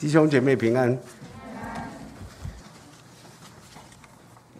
[0.00, 0.98] 弟兄姐妹平安。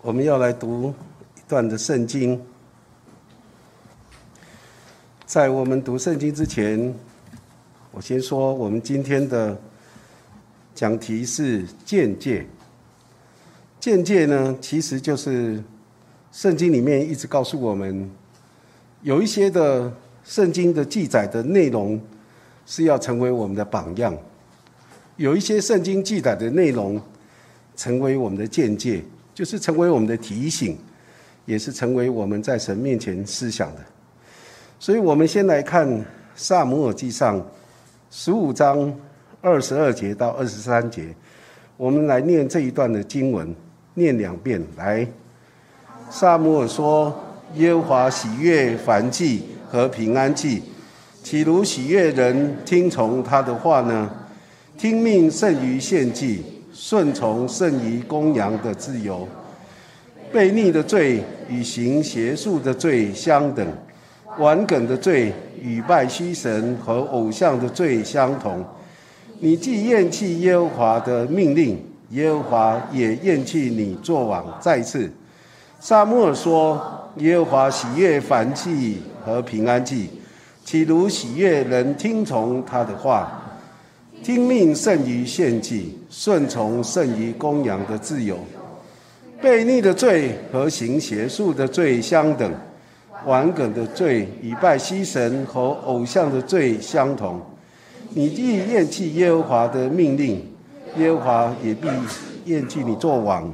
[0.03, 0.93] 我们要来读
[1.35, 2.39] 一段的圣经。
[5.25, 6.95] 在我们读圣经之前，
[7.91, 9.59] 我先说，我们今天的
[10.75, 12.47] 讲题是见解。
[13.81, 15.65] 见解呢，其实就是
[16.31, 18.11] 圣经里面一直告诉我们，
[19.01, 19.91] 有一些的
[20.23, 21.99] 圣经的记载的内容
[22.67, 24.15] 是要成为我们的榜样。
[25.21, 26.99] 有一些圣经记载的内容，
[27.77, 29.03] 成为我们的见解，
[29.35, 30.79] 就是成为我们的提醒，
[31.45, 33.81] 也是成为我们在神面前思想的。
[34.79, 35.87] 所以，我们先来看
[36.35, 37.39] 《萨姆尔记上》
[38.11, 38.91] 十五章
[39.43, 41.15] 二十二节到二十三节，
[41.77, 43.55] 我们来念这一段的经文，
[43.93, 44.59] 念两遍。
[44.79, 45.07] 来，
[46.09, 47.15] 萨姆尔说
[47.57, 50.63] ：“耶和华喜悦凡祭和平安祭，
[51.23, 54.11] 岂如喜悦人听从他的话呢？”
[54.81, 59.29] 听命胜于献祭，顺从胜于公羊的自由。
[60.33, 63.67] 悖逆的罪与行邪术的罪相等，
[64.39, 68.65] 顽梗的罪与拜虚神和偶像的罪相同。
[69.41, 71.79] 你既厌弃耶和华的命令，
[72.13, 74.43] 耶和华也厌弃你作王。
[74.63, 75.13] 再次，
[75.79, 76.81] 撒母耳说
[77.21, 80.09] ：“耶和华喜悦凡祭和平安祭，
[80.65, 83.37] 岂如喜悦人听从他的话？”
[84.23, 88.39] 听命胜于献祭，顺从胜于公羊的自由。
[89.43, 92.53] 悖逆的罪和行邪术的罪相等，
[93.25, 97.41] 顽梗的罪与拜西神和偶像的罪相同。
[98.11, 100.47] 你既厌弃耶和华的命令，
[100.99, 101.89] 耶和华也必
[102.45, 103.51] 厌弃你做王。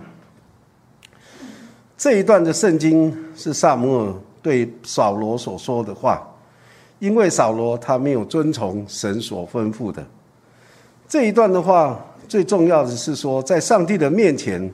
[1.96, 6.26] 这一段的圣经是萨姆尔对扫罗所说的话，
[6.98, 10.04] 因为扫罗他没有遵从神所吩咐的。
[11.08, 14.68] 这一段的话，最重要的是说，在上帝的面前，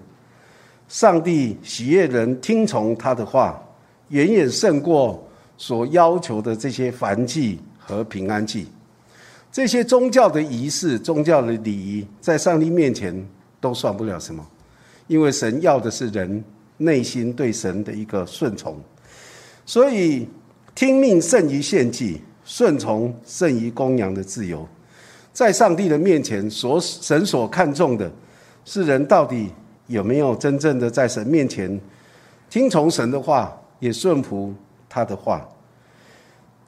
[0.89, 3.63] 上帝喜悦人听从他的话，
[4.09, 5.23] 远远胜过
[5.59, 8.67] 所要求的这些燔祭和平安祭。
[9.51, 13.15] 这些宗教的仪式、宗教的礼仪，在上帝面前
[13.61, 14.43] 都算不了什么，
[15.09, 16.43] 因为神要的是人
[16.79, 18.81] 内心对神的一个顺从。
[19.67, 20.27] 所以，
[20.75, 24.67] 听命胜于献祭，顺从胜于公羊的自由。
[25.33, 28.11] 在上帝的面前，所神所看重的，
[28.65, 29.51] 是人到底
[29.87, 31.81] 有没有真正的在神面前
[32.51, 34.55] 听从神的话，也顺服
[34.89, 35.49] 他的话。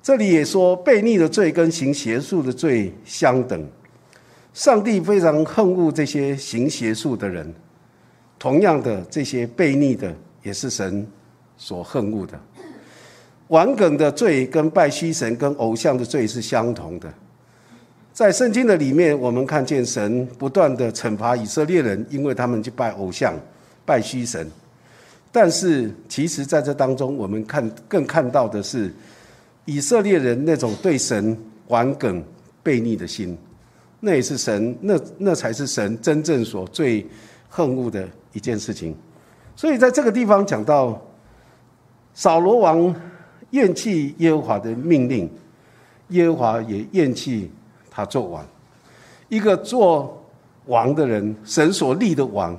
[0.02, 3.66] 这里也说，悖逆的罪跟行邪术的罪相等。
[4.52, 7.52] 上帝非常恨恶这些行邪术的人，
[8.38, 11.06] 同样的，这些悖逆的也是神
[11.56, 12.40] 所恨恶的。
[13.48, 17.12] 顽梗的罪跟拜虚神跟偶像的罪是相同的。
[18.14, 23.34] 在圣经的里面，我们看见神不断的惩罚以色列人，因为他们去拜偶像、
[23.84, 24.48] 拜虚神。
[25.32, 28.94] 但是，其实在这当中，我们看更看到的是
[29.64, 31.36] 以色列人那种对神
[31.66, 32.22] 顽梗
[32.62, 33.36] 悖逆的心，
[33.98, 37.04] 那也是神那那才是神真正所最
[37.48, 38.94] 恨恶的一件事情。
[39.56, 41.04] 所以，在这个地方讲到
[42.14, 42.94] 扫罗王
[43.50, 45.28] 厌弃耶和华的命令，
[46.10, 47.50] 耶和华也厌弃。
[47.94, 48.44] 他做王，
[49.28, 50.20] 一个做
[50.66, 52.58] 王的人，神所立的王，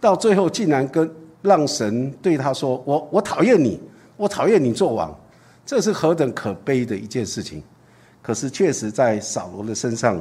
[0.00, 1.10] 到最后竟然跟
[1.42, 3.80] 让神对他说：“我我讨厌你，
[4.16, 5.12] 我讨厌你做王。”
[5.66, 7.60] 这是何等可悲的一件事情！
[8.22, 10.20] 可是确实在扫罗的身上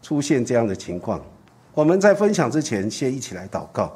[0.00, 1.20] 出现这样的情况。
[1.74, 3.92] 我们在分享之前，先一起来祷告。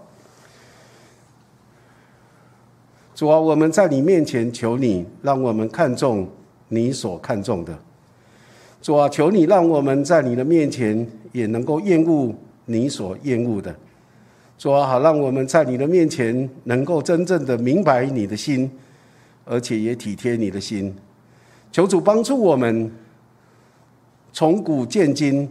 [3.15, 6.29] 主啊，我们在你面前求你，让我们看重
[6.67, 7.79] 你所看重的。
[8.85, 12.35] 主啊，求你让我们在你的面前也能够厌恶
[12.67, 13.75] 你所厌恶的。
[14.59, 18.71] 主啊，好让我们在你的面前能够真正的明白你的心，
[19.47, 20.95] 而且也体贴你的心。
[21.73, 22.93] 求主帮助我们
[24.35, 25.51] 从古见今，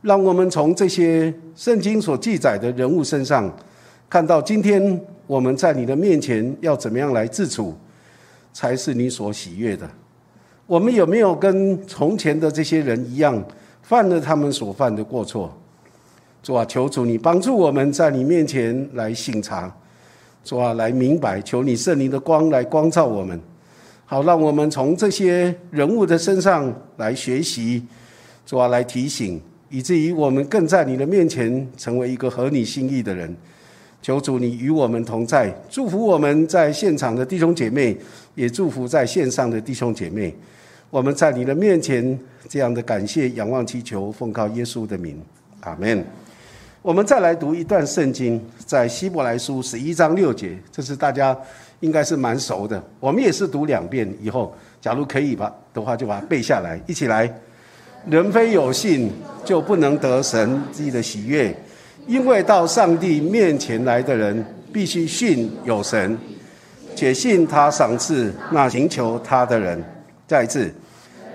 [0.00, 3.48] 让我们从这些圣经所记载的人物身上，
[4.10, 7.76] 看到今天我们在你的面前要怎么样来自处，
[8.52, 9.88] 才是你所喜悦的。
[10.66, 13.42] 我们有没有跟从前的这些人一样，
[13.82, 15.52] 犯了他们所犯的过错？
[16.42, 19.72] 主啊，求主你帮助我们在你面前来省察，
[20.44, 23.38] 主啊，来明白，求你圣灵的光来光照我们，
[24.06, 27.84] 好让我们从这些人物的身上来学习，
[28.46, 33.36] 主啊，来提醒，以至于我们更在你的面前成为一个合你心意的人。
[34.00, 37.96] 求主你与我们同在，祝福我们在现场的弟兄姐妹，
[38.34, 40.34] 也祝福在线上的弟兄姐妹。
[40.92, 42.18] 我们在你的面前，
[42.50, 45.18] 这样的感谢、仰望、祈求，奉靠耶稣的名，
[45.60, 46.04] 阿门。
[46.82, 51.34] 我们再来读一段圣经，在希伯来书十一章六节，这是大家
[51.80, 52.84] 应该是蛮熟的。
[53.00, 57.32] 我们也是读两遍以后，假如可以吧的话，就把它背下来，一起来。
[58.06, 59.10] 人非有信，
[59.46, 61.56] 就不能得神自己的喜悦，
[62.06, 66.18] 因为到上帝面前来的人，必须信有神，
[66.94, 69.82] 且信他赏赐那寻求他的人。
[70.28, 70.72] 再一次，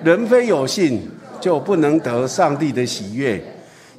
[0.04, 1.02] 人非有信，
[1.42, 3.42] 就不能得上帝的喜悦。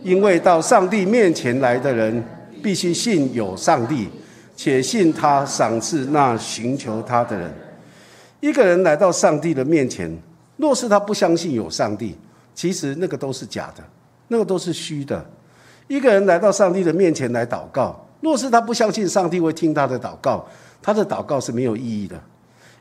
[0.03, 2.23] 因为到上帝面前来的人，
[2.63, 4.09] 必须信有上帝，
[4.55, 7.53] 且信他赏赐那寻求他的人。
[8.41, 10.17] 一个人来到上帝的面前，
[10.57, 12.17] 若是他不相信有上帝，
[12.55, 13.83] 其实那个都是假的，
[14.29, 15.25] 那个都是虚的。
[15.89, 20.47] 一个人来到上帝的面前来祷告，若是他不相信上帝会听他的祷告，
[20.81, 22.21] 他的祷告是没有意义的。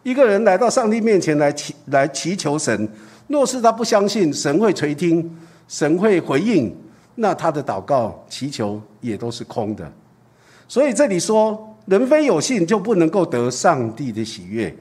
[0.07, 2.87] 一个人来到上帝面前来祈来祈求神，
[3.27, 5.29] 若是他不相信神会垂听，
[5.67, 6.73] 神会回应。
[7.15, 9.91] 那他的祷告祈求也都是空的，
[10.65, 14.73] 所以这里说人非有信就不能够得上帝的喜悦，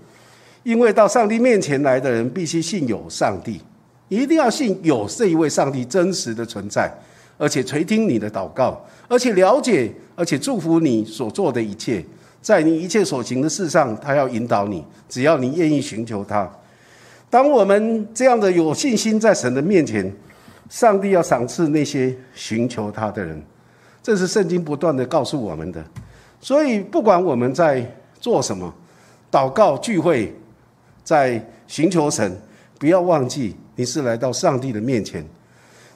[0.63, 3.61] 因为到上帝面前来的人必须信有上帝，
[4.09, 6.89] 一定要信有这一位上帝真实的存在，
[7.37, 12.05] 而且垂听你的祷告，而且了解，而且祝福你所做的一切，
[12.47, 16.49] 在你一切所行的事上，他要引导你，只要你愿意寻求他。
[17.29, 20.15] 当我们这样的有信心在神的面前。
[20.69, 23.41] 上帝要赏赐那些寻求他的人，
[24.03, 25.85] 这是圣经不断的告诉我们的。
[26.41, 27.89] 所以，不管我们在
[28.21, 28.73] 做什么，
[29.31, 30.35] 祷告聚会，
[31.05, 32.37] 在寻求神，
[32.81, 35.25] 不要忘记你是来到上帝的面前。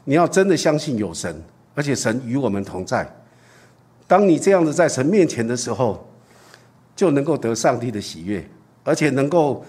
[0.04, 1.42] 你要真的相信有神，
[1.74, 3.04] 而且神与我们同在。
[4.06, 6.08] 当你这样子在神面前的时候，
[7.00, 8.46] 就能够得上帝的喜悦，
[8.84, 9.64] 而且能够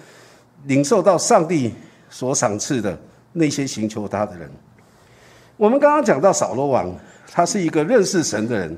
[0.66, 1.74] 领受到上帝
[2.10, 3.00] 所赏赐的
[3.32, 4.52] 那些寻求他的人。
[5.56, 6.94] 我们刚刚讲到扫罗王，
[7.32, 8.78] 他是一个认识神的人。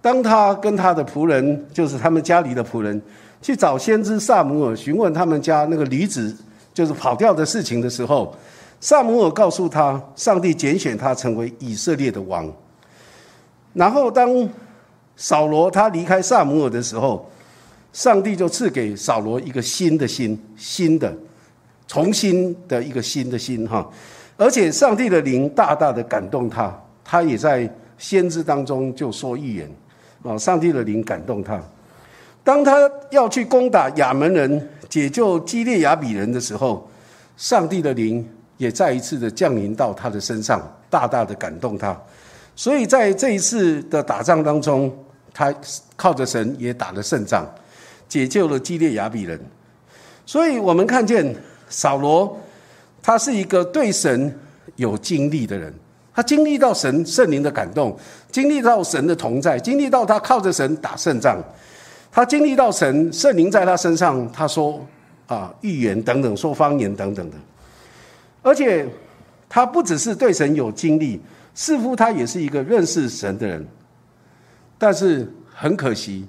[0.00, 3.02] 当他跟他的仆人，就是他们家里的仆人，
[3.42, 6.32] 去找先知萨姆尔询问他们家那个女子
[6.72, 8.32] 就是跑掉的事情的时候，
[8.78, 12.48] 萨姆尔告诉他，上帝拣选他成为以色列的王。
[13.72, 14.48] 然后当
[15.16, 17.28] 扫罗他离开萨姆尔的时候，
[17.94, 21.16] 上帝就赐给扫罗一个新的心，新的、
[21.86, 23.88] 重新的一个新的心，哈。
[24.36, 29.70] 而且上帝的灵大大的感动他，他也在先知当中就说预言，
[30.24, 31.62] 啊，上帝的灵感动他。
[32.42, 36.90] 当他要去攻打亚门人、解救基列亚比人的时候，
[37.36, 41.96] 上帝的灵也再一次的降临到他的身上，大大的感动他。
[42.56, 44.92] 所以在这一次的打仗当中，
[45.32, 45.54] 他
[45.94, 47.48] 靠着神也打了胜仗，
[48.14, 49.40] 解救了基列亚比人。
[50.24, 51.34] 所以我们看见
[51.68, 52.38] 扫罗。
[53.02, 54.34] 他是一个对神
[54.76, 55.70] 有经历的人，
[56.14, 57.94] 他经历到神圣灵的感动，
[58.30, 61.36] 经历到神的同在，经历到他靠着神打胜仗，
[62.10, 64.80] 他经历到神圣灵在他身上，他说
[65.26, 67.36] 啊预言等等，说方言等等的，
[68.40, 68.88] 而且
[69.50, 71.20] 他不只是对神有经历，
[71.54, 73.68] 似乎他也是一个认识神的人，
[74.78, 76.26] 但是很可惜，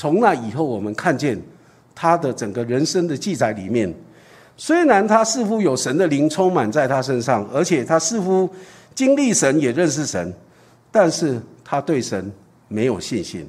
[0.00, 1.38] 从那以后我们看见
[1.94, 3.94] 他的整个人生的记载里面。
[4.56, 8.48] 虽然他似乎有神的灵充满在他身上，而且他似乎
[8.94, 10.32] 经历神也认识神，
[10.90, 12.32] 但是他对神
[12.66, 13.46] 没有信心，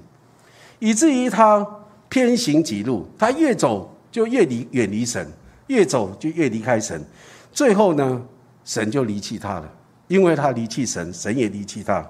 [0.79, 1.65] 以至于他
[2.09, 5.25] 偏行己路，他越走就越离远离神，
[5.67, 7.01] 越走就越离开神，
[7.53, 8.21] 最后呢，
[8.65, 9.73] 神就离弃他了，
[10.09, 12.05] 因为他离弃神，神也离弃他。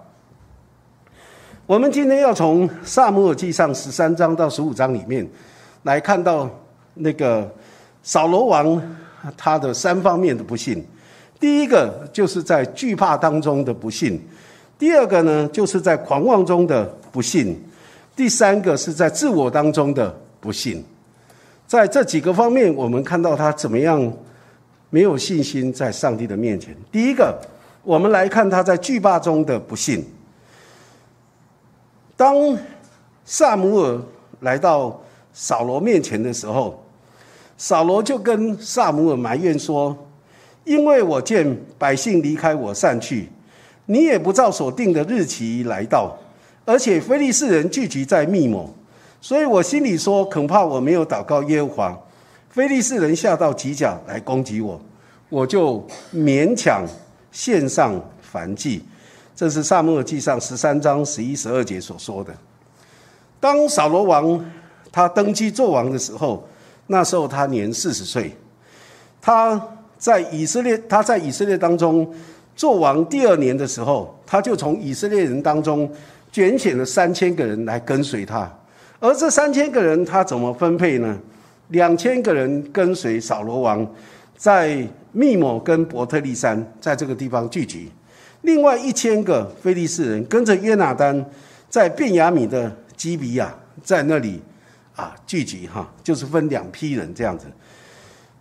[1.71, 5.25] 我们今天要从萨姆尔记上十三章到十五章里面
[5.83, 6.49] 来看到
[6.95, 7.49] 那个。
[8.03, 8.81] 扫罗王
[9.37, 10.83] 他的三方面的不幸，
[11.39, 14.19] 第一个就是在惧怕当中的不幸，
[14.77, 17.57] 第二个呢就是在狂妄中的不幸，
[18.17, 20.83] 第三个是在自我当中的不幸。
[21.67, 24.11] 在这几个方面，我们看到他怎么样
[24.89, 26.75] 没有信心在上帝的面前。
[26.91, 27.39] 第一个，
[27.81, 30.03] 我们来看他在惧怕中的不幸。
[32.21, 32.55] 当
[33.25, 33.99] 萨姆尔
[34.41, 35.01] 来到
[35.33, 36.79] 扫罗面前的时候。
[37.57, 39.97] 扫罗就跟萨姆尔埋怨说
[40.63, 43.27] ：“因为我见百姓离开我散去，
[43.87, 46.15] 你也不照所定的日期来到，
[46.63, 48.71] 而且非利士人聚集在密谋，
[49.19, 51.99] 所以我心里说，恐怕我没有祷告耶和华，
[52.51, 54.79] 非利士人下到吉甲来攻击我，
[55.29, 56.85] 我就勉强
[57.31, 57.99] 献上
[58.31, 58.83] 燔祭。”
[59.35, 62.33] 这是萨母尔记上十三章十一、十二节所说的。
[63.39, 64.43] 当扫罗王
[64.91, 66.47] 他登基做王的时候。
[66.88, 68.35] 那时候他年四十岁，
[69.21, 72.13] 他在以色列，他在以色列当中
[72.53, 75.89] 做王第二年的时候，他就从以色列人当中
[76.33, 78.51] 拣选了三千个人来跟随他。
[79.00, 81.17] 而这三千个人他怎么分配呢？
[81.69, 83.88] 两千个人跟随扫罗王，
[84.35, 87.89] 在密抹跟伯特利山，在这个地方聚集；
[88.41, 91.25] 另外一千个非利士人跟着约拿丹，
[91.69, 94.41] 在便雅米的基比亚，在那里
[94.95, 97.45] 啊聚集哈，就是分两批人这样子。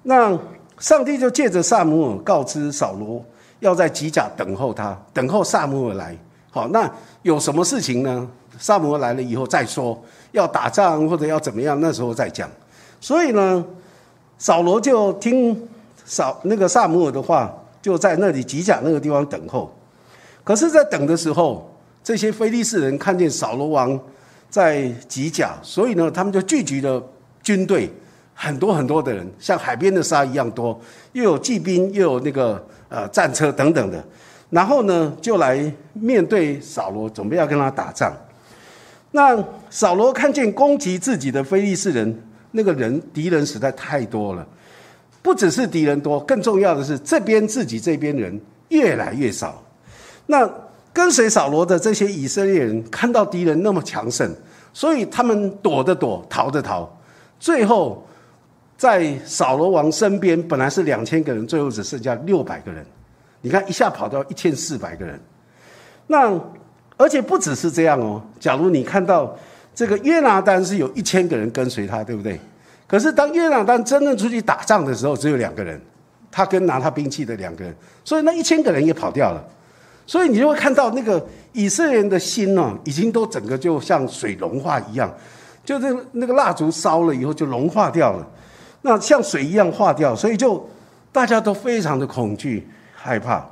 [0.02, 0.38] 那
[0.78, 3.22] 上帝就借着萨姆尔告知扫罗，
[3.58, 6.16] 要在吉甲等候他，等候萨姆尔来。
[6.50, 6.90] 好，那
[7.22, 8.26] 有什么事情呢？
[8.58, 10.02] 萨姆尔来了以后再说，
[10.32, 12.48] 要打仗或者要怎么样，那时候再讲。
[13.00, 13.62] 所以呢，
[14.38, 15.68] 扫罗就听
[16.04, 19.70] 扫那个萨姆尔的话，就在那里吉甲那个地方等候。
[20.42, 23.98] 可是，在等的时候，这些非利士人看见扫罗王
[24.48, 27.02] 在吉甲，所以呢，他们就聚集了
[27.42, 27.90] 军队，
[28.34, 30.80] 很多很多的人，像海边的沙一样多，
[31.12, 34.04] 又有骑兵，又有那个呃战车等等的。
[34.50, 38.12] 然后呢，就来面对扫罗，准备要跟他打仗。
[39.12, 42.22] 那扫罗看见攻击自己的非利士人。
[42.52, 44.44] 那个人敌人实在太多了，
[45.22, 49.62] 不只是敌人多，更重要的是这边自己这边人越来越少。
[50.30, 50.48] 那
[50.92, 54.32] 跟随扫罗的这些以色列人看到敌人那么强盛，
[54.72, 56.88] 所以他们躲的躲，逃的逃。
[57.38, 58.06] 最后
[58.76, 62.86] 在扫罗王身边本来是两千个人，最后只剩下六百个人。
[63.40, 65.20] 你看一下跑到一千四百个人。
[66.06, 66.32] 那
[66.96, 69.36] 而且不只是这样哦，假如你看到。
[69.72, 72.38] 这个约拿丹是有一千个人跟随他，对不对？
[72.88, 75.80] 可是当约拿丹真正出去打仗的时候，只有两个人，
[76.30, 79.42] 他跟拿他兵器的两个人，所以那一千个人也跑掉了。
[80.06, 85.12] 所以你就会看到那个以色列人的心呢，已经都整个就像水融化一样，
[85.64, 88.26] 就是那个蜡烛烧了以后就融化掉了，
[88.82, 90.68] 那像水一样化掉，所以就
[91.12, 93.44] 大家都非常的恐惧害怕。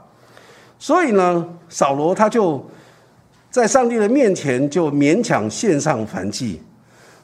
[0.78, 2.64] 所以呢，扫罗他就。
[3.50, 6.60] 在上帝的面前，就勉强献上燔祭。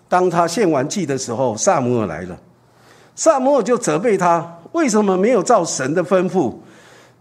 [0.08, 2.36] 当他献完祭的时候，萨摩尔来了。
[3.14, 6.54] 萨摩尔就责备他，为什么没有照神的吩咐，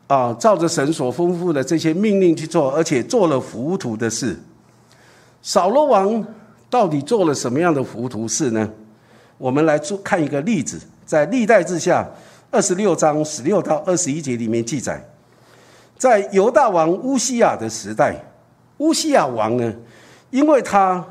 [0.08, 4.38] 啊，照着神所吩咐的这些命令去做，而且做了糊涂的事？
[5.42, 6.26] 扫罗王
[6.70, 8.70] 到底做了什么样的糊涂事呢？
[9.38, 12.08] 我们来做看一个例子，在历代志下
[12.52, 15.04] 二十六章十六到二十一节里面记载，
[15.98, 18.16] 在犹大王乌西亚的时代。
[18.78, 19.74] 乌西亚王呢，
[20.30, 21.04] 因为他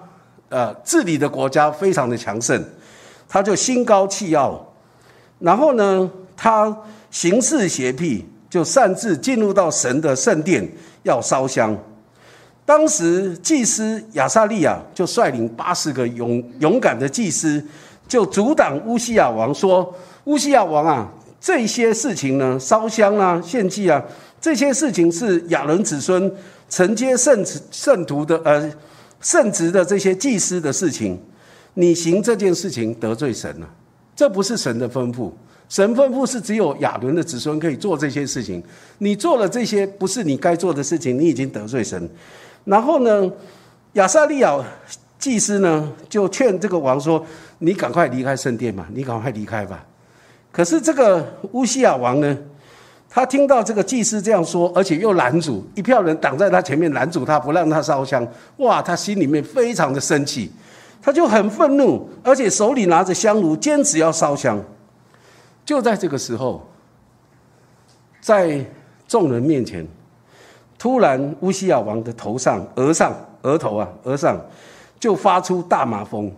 [0.48, 2.62] 呃治理的国家非常的强盛，
[3.28, 4.72] 他就心高气傲，
[5.38, 6.76] 然后呢，他
[7.10, 10.62] 行事邪僻，就擅自进入到神的圣殿
[11.04, 11.74] 要烧香。
[12.66, 17.64] 当时祭司亚撒利亚就率领八十个勇勇敢的祭司，
[18.06, 19.94] 就阻挡乌西亚王说
[20.24, 24.04] ：“乌西亚王啊，这些事情呢，烧香啊，献祭啊，
[24.38, 26.30] 这些事情是亚伦子孙。”
[26.68, 28.70] 承接圣圣徒的呃
[29.22, 31.18] 圣职的这些祭司的事情，
[31.72, 33.66] 你行这件事情得罪神了，
[34.14, 35.30] 这不是神的吩咐。
[35.72, 38.62] 神吩咐是只有亚伦的子孙可以做这些事情，
[38.98, 42.06] 你做了这些不是你该做的事情，你已经得罪神。
[42.66, 43.32] 然后呢，
[43.94, 44.62] 亚撒利亚
[45.18, 47.24] 祭司呢就劝这个王说
[47.60, 49.82] ：“你赶快离开圣殿嘛，你赶快离开吧。”
[50.52, 52.36] 可是这个乌西亚王呢？
[53.08, 58.28] 他听到这个祭司这样说，而且又拦阻一票人挡在他前面拦阻他，不让他烧香。
[58.58, 60.52] 哇，他心里面非常的生气，
[61.00, 64.62] 他就很愤怒，而且手里拿着香炉，坚持要烧香。
[65.64, 66.66] 就在这个时候，
[68.20, 68.64] 在
[69.06, 69.86] 众人面前，
[70.78, 74.40] 突然乌西亚王的头上、额上、额头啊、额上
[74.98, 76.30] 就发出大麻风。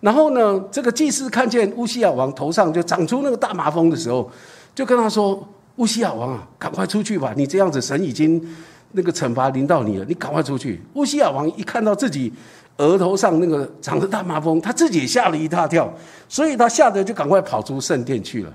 [0.00, 4.30] 然后呢，这个祭司看见乌西亚王头上就长出那个大麻风的时候，
[4.74, 5.46] 就跟他说。
[5.78, 7.32] 乌西亚王啊，赶快出去吧！
[7.36, 8.44] 你这样子，神已经
[8.90, 10.04] 那个惩罚临到你了。
[10.08, 10.82] 你赶快出去！
[10.94, 12.32] 乌西亚王一看到自己
[12.78, 15.92] 额头上那个长着大麻风，他自己也吓了一大跳，
[16.28, 18.52] 所以他吓得就赶快跑出圣殿去了。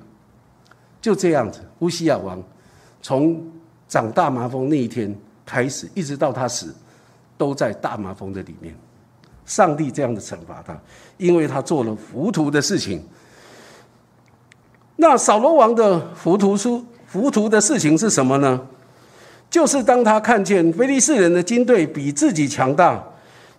[1.00, 2.42] 就这样子，乌西亚王
[3.02, 3.42] 从
[3.88, 5.16] 长大麻风那一天
[5.46, 6.76] 开始，一直到他死，
[7.38, 8.76] 都在大麻风的里面。
[9.46, 10.78] 上帝这样的惩罚他，
[11.18, 13.04] 因为他做了糊涂的事情。
[14.96, 16.84] 那扫罗王的糊涂书。
[17.12, 18.60] 糊涂的事情是什么呢？
[19.48, 23.04] 就是当他看见菲利士人的军队比自己强大，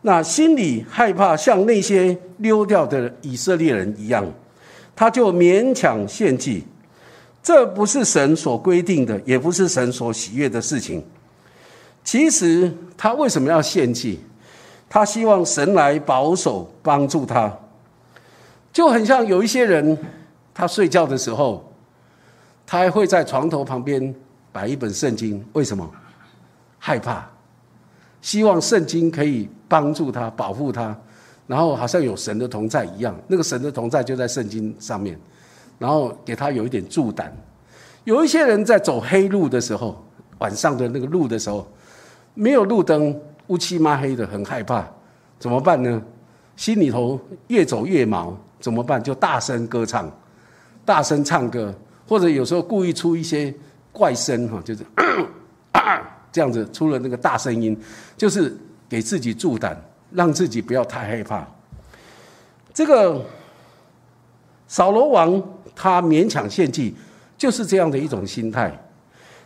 [0.07, 4.23] 那心里害怕，像那些溜掉的以色列人一样，
[4.95, 6.63] 他就勉强献祭。
[7.43, 11.03] 这不是神所规定的，也不是神所喜悦的事情。
[12.05, 14.21] 其实他为什么要献祭？
[14.91, 17.51] 他希望神来保守帮助他，
[18.75, 19.97] 就很像有一些人，
[20.53, 21.67] 他睡觉的时候。
[22.67, 24.15] 他还会在床头旁边
[24.53, 25.91] 摆一本圣经，为什么？
[26.79, 27.27] 害怕，
[28.21, 30.97] 希望圣经可以帮助他、保护他，
[31.49, 33.13] 然后好像有神的同在一样。
[33.27, 35.19] 那个神的同在就在圣经上面，
[35.81, 37.37] 然后给他有一点助胆。
[38.05, 40.01] 有一些人在走黑路的时候，
[40.39, 41.67] 晚上的那个路的时候，
[42.35, 44.89] 没有路灯，乌漆抹黑的，很害怕，
[45.41, 46.01] 怎么办呢？
[46.55, 49.03] 心里头越走越毛，怎么办？
[49.03, 50.09] 就大声歌唱，
[50.85, 51.75] 大声唱歌，
[52.07, 53.53] 或者有时候故意出一些
[53.91, 54.87] 怪声哈，就是
[56.31, 57.77] 这样子出了那个大声音，
[58.17, 58.57] 就是
[58.89, 59.81] 给自己助胆，
[60.13, 61.47] 让自己不要太害怕。
[62.73, 63.25] 这个
[64.67, 65.43] 扫罗王
[65.75, 66.95] 他勉强献祭，
[67.37, 68.73] 就是这样的一种心态。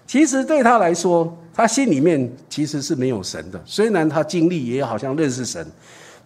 [0.07, 5.67] 其实对他来说，他心里面其实是没有神的，虽然他经历也好像认识神。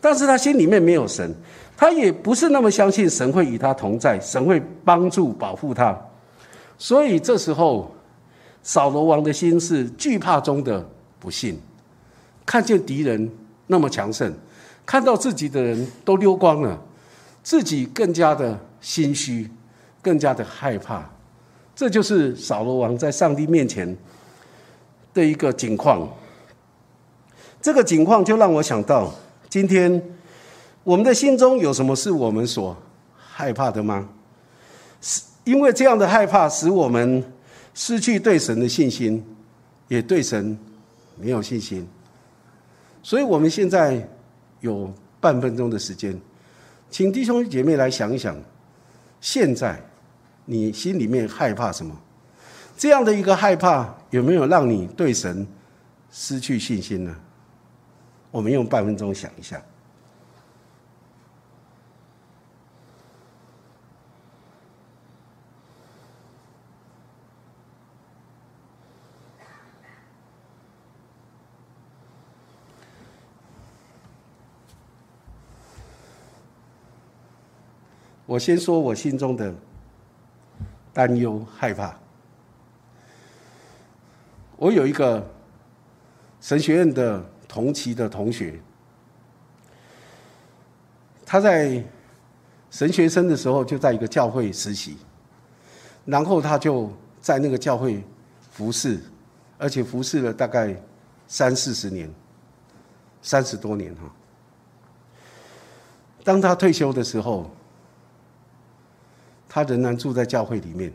[0.04, 1.32] 但是他心里面没有神，
[1.76, 5.96] 他也不是那么相信神会与他同在，神会帮助保护他。
[6.76, 7.88] 所以这时候，
[8.64, 10.84] 扫罗王的心是惧怕中的
[11.20, 11.56] 不信，
[12.44, 13.30] 看见敌人
[13.66, 14.32] 那么强盛，
[14.84, 16.80] 看到自己的人都溜光了，
[17.42, 19.48] 自己更加的心虚，
[20.00, 21.08] 更加的害怕。
[21.74, 23.96] 这就是扫罗王在上帝面前
[25.14, 26.08] 的一个景况。
[27.60, 29.12] 这个景况就让我想到。
[29.48, 30.02] 今天，
[30.82, 32.76] 我们的心中有什么是我们所
[33.16, 34.08] 害怕的吗？
[35.00, 37.24] 是因为这样的害怕，使我们
[37.74, 39.24] 失去对神的信心，
[39.88, 40.58] 也对神
[41.16, 41.86] 没有信心。
[43.02, 44.08] 所以，我们现在
[44.60, 46.18] 有半分钟的时间，
[46.88, 48.36] 请弟兄姐妹来想一想，
[49.20, 49.80] 现在
[50.44, 51.96] 你心里面害怕什么？
[52.76, 55.46] 这样的一个害怕，有没有让你对神
[56.10, 57.14] 失去信心呢？
[58.30, 59.60] 我们用半分钟想一下。
[78.26, 79.54] 我先说我心中的
[80.92, 81.96] 担忧、害怕。
[84.56, 85.26] 我有一个
[86.40, 87.24] 神学院的。
[87.52, 88.58] 同期的同学，
[91.26, 91.84] 他在
[92.70, 94.96] 神学生的时候就在一个教会实习，
[96.06, 98.02] 然后他就在那个教会
[98.50, 98.98] 服侍，
[99.58, 100.74] 而且服侍了大概
[101.28, 102.10] 三四十年，
[103.20, 104.10] 三十多年哈。
[106.24, 107.50] 当他退休的时候，
[109.52, 110.90] 他仍然住在教会里面，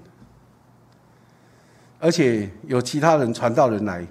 [1.99, 4.03] 而且有其他人传道人来，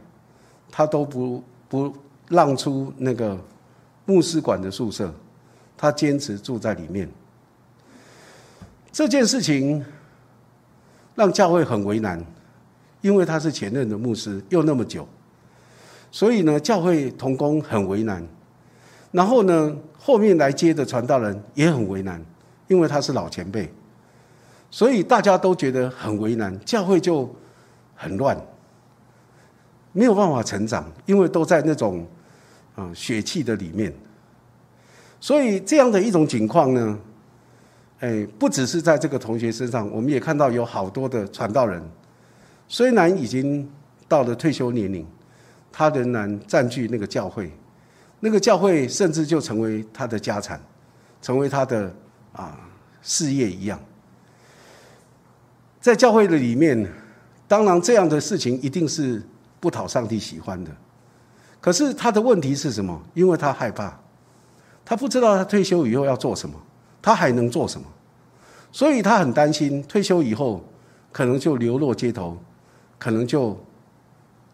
[0.71, 1.93] 他都不不。
[2.29, 3.39] 让出那个
[4.05, 5.15] 牧师馆的宿舍，
[5.77, 7.09] 他坚持住在里面。
[8.91, 9.85] 这件事情
[11.15, 12.21] 让教会很为难，
[13.01, 15.07] 因为他是前任的牧师，又那么久，
[16.11, 18.27] 所以呢，教会同工很为难。
[19.13, 22.21] 然后呢，后面来接的传道人也很为难，
[22.67, 23.73] 因为他是老前辈，
[24.77, 27.35] 所以大家都觉得很为难，教会就
[27.95, 28.37] 很乱，
[29.93, 32.07] 没有办法成长，因为都在那种。
[32.75, 33.91] 啊，血气的里面，
[35.19, 36.99] 所以这样的一种情况呢，
[38.01, 41.83] 哎，不只是在这个同学身上，我们也看到有好多的传道人，
[42.69, 43.67] 虽然已经
[44.07, 45.07] 到了退休年龄，
[45.73, 47.51] 他仍然占据那个教会，
[48.21, 50.61] 那个教会甚至就成为他的家产，
[51.23, 51.91] 成为他的
[52.35, 52.61] 啊
[53.01, 53.81] 事业一样。
[55.87, 56.85] 在教会的里面，
[57.47, 59.23] 当然这样的事情一定是
[59.61, 60.71] 不讨上帝喜欢的。
[61.61, 63.01] 可是他的问题是什么？
[63.15, 63.97] 因为他害怕，
[64.85, 66.61] 他不知道他退休以后要做什么，
[67.01, 67.87] 他还能做什么，
[68.73, 70.61] 所以他很担心退休以后
[71.13, 72.37] 可能就流落街头，
[72.99, 73.57] 可能就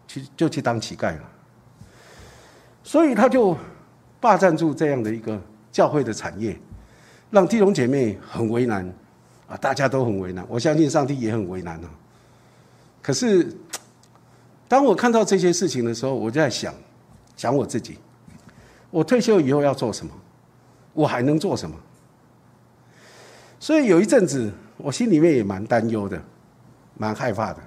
[0.07, 1.23] 去就去当乞丐了。
[2.83, 3.57] 所以他就
[4.19, 5.41] 霸占住这样的一个
[5.71, 6.55] 教会的产业，
[7.31, 8.87] 让弟兄姐妹很为难
[9.47, 10.45] 啊，大家都很为难。
[10.47, 11.89] 我相信上帝也很为难啊。
[13.01, 13.55] 可是
[14.67, 16.73] 当我看到这些事情的时候，我就在想。
[17.35, 17.97] 想我自己，
[18.91, 20.13] 我退休以后要做什么？
[20.93, 21.75] 我还能做什么？
[23.59, 26.21] 所以有一阵子，我心里面也蛮担忧的，
[26.95, 27.59] 蛮害怕的。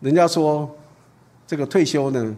[0.00, 0.74] 人家说
[1.46, 2.34] 这个退休呢，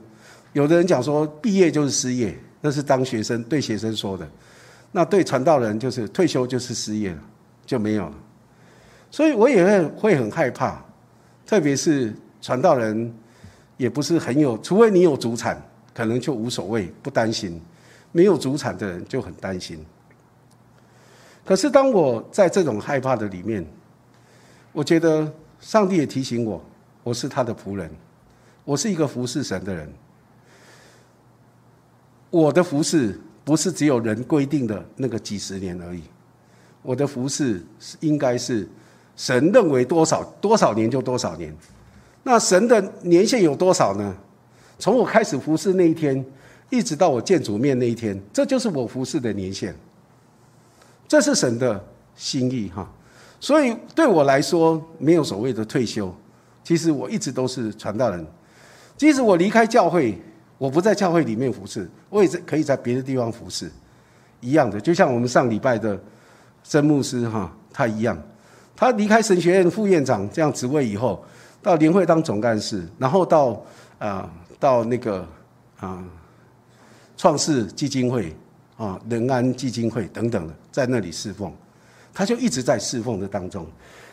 [0.53, 4.29] 有的人讲说毕业就是失业，那是当学生对学生说的。
[4.91, 7.23] 那对传道人就是退休就是失业了，
[7.71, 8.15] 就没有了。
[9.13, 10.85] 所以我也会很害怕，
[11.47, 13.15] 特别是传道人
[13.77, 15.57] 也不是很有，除非你有主产。
[15.93, 17.61] 可能就无所谓，不担心；
[18.13, 19.85] 没有主产的人就很担心。
[21.45, 23.67] 可是当我在这种害怕的里面，
[24.73, 26.65] 我觉得上帝也提醒，我
[27.03, 27.91] 我是他的仆人，
[28.65, 29.93] 我是一个服侍神的人。
[32.31, 36.03] 我的服侍不是只有人规定的那个几十年而已，
[36.83, 38.69] 我的服侍是应该是
[39.17, 41.55] 神认为多少多少年就多少年。
[42.23, 44.15] 那神的年限有多少呢？
[44.79, 46.25] 从我开始服侍那一天，
[46.71, 49.75] 一直到我见主面那一天，这就是我服侍的年限。
[51.07, 51.83] 这是神的
[52.15, 52.91] 心意哈，
[53.41, 56.15] 所以对我来说没有所谓的退休。
[56.63, 58.25] 其实我一直都是传道人，
[58.97, 60.17] 即使我离开教会，
[60.57, 63.71] 我不在教会里面服侍，我也在可以在别的地方服侍，
[64.41, 64.81] 一样的。
[64.81, 65.99] 就像我们上礼拜的
[66.65, 68.17] 曾牧师哈，他一样，
[68.77, 71.25] 他离开神学院副院长这样职位以后。
[71.63, 73.63] 到联会当总干事，然后到
[73.99, 75.29] 啊到那个
[75.79, 76.03] 啊
[77.19, 78.35] 创世基金会
[78.79, 81.53] 啊仁安基金会等等的，在那里侍奉，
[82.15, 83.67] 他就一直在侍奉的当中。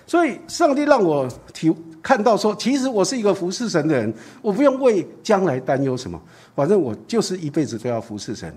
[0.05, 6.21] 所以上帝让我体看到说，其实我是一个服侍神的人，我不用为将来担忧什么，
[6.53, 8.53] 反正我就是一辈子都要服侍神。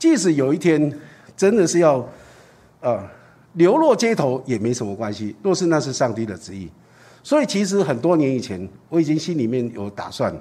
[0.00, 0.92] 即使有一天
[1.36, 2.04] 真的是要
[2.80, 3.10] 啊
[3.54, 6.70] 流落街头也没什么关系，若是那是上帝的旨意。
[7.22, 10.40] 所以其实很多年以前，我已经心里面有打算了。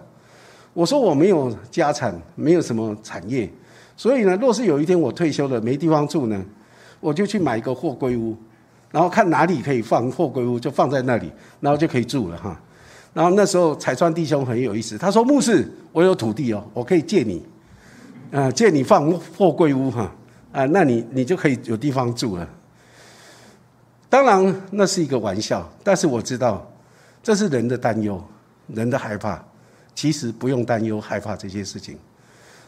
[0.73, 3.49] 我说我没有家产，没有什么产业，
[3.97, 6.45] 所以呢，若是有一天我退休了没地方住呢，
[6.99, 8.37] 我就去买一个货柜屋，
[8.91, 12.57] 然后看哪里可以放货柜屋，就放在那里，然后就可以住了哈。
[13.11, 17.43] 然后那时候彩川弟兄很有意思，他说：“牧师，我有土地哦，我可以借你，
[18.31, 20.09] 啊，借你放货柜屋哈，
[20.51, 22.47] 啊，那你你就可以有地方住了。”
[24.09, 26.67] 当然，那是一个玩笑，但是我知道，
[27.21, 28.23] 这是人的担忧，
[28.67, 29.43] 人的害怕。
[29.93, 31.99] 其实不用担忧、害怕这些事情，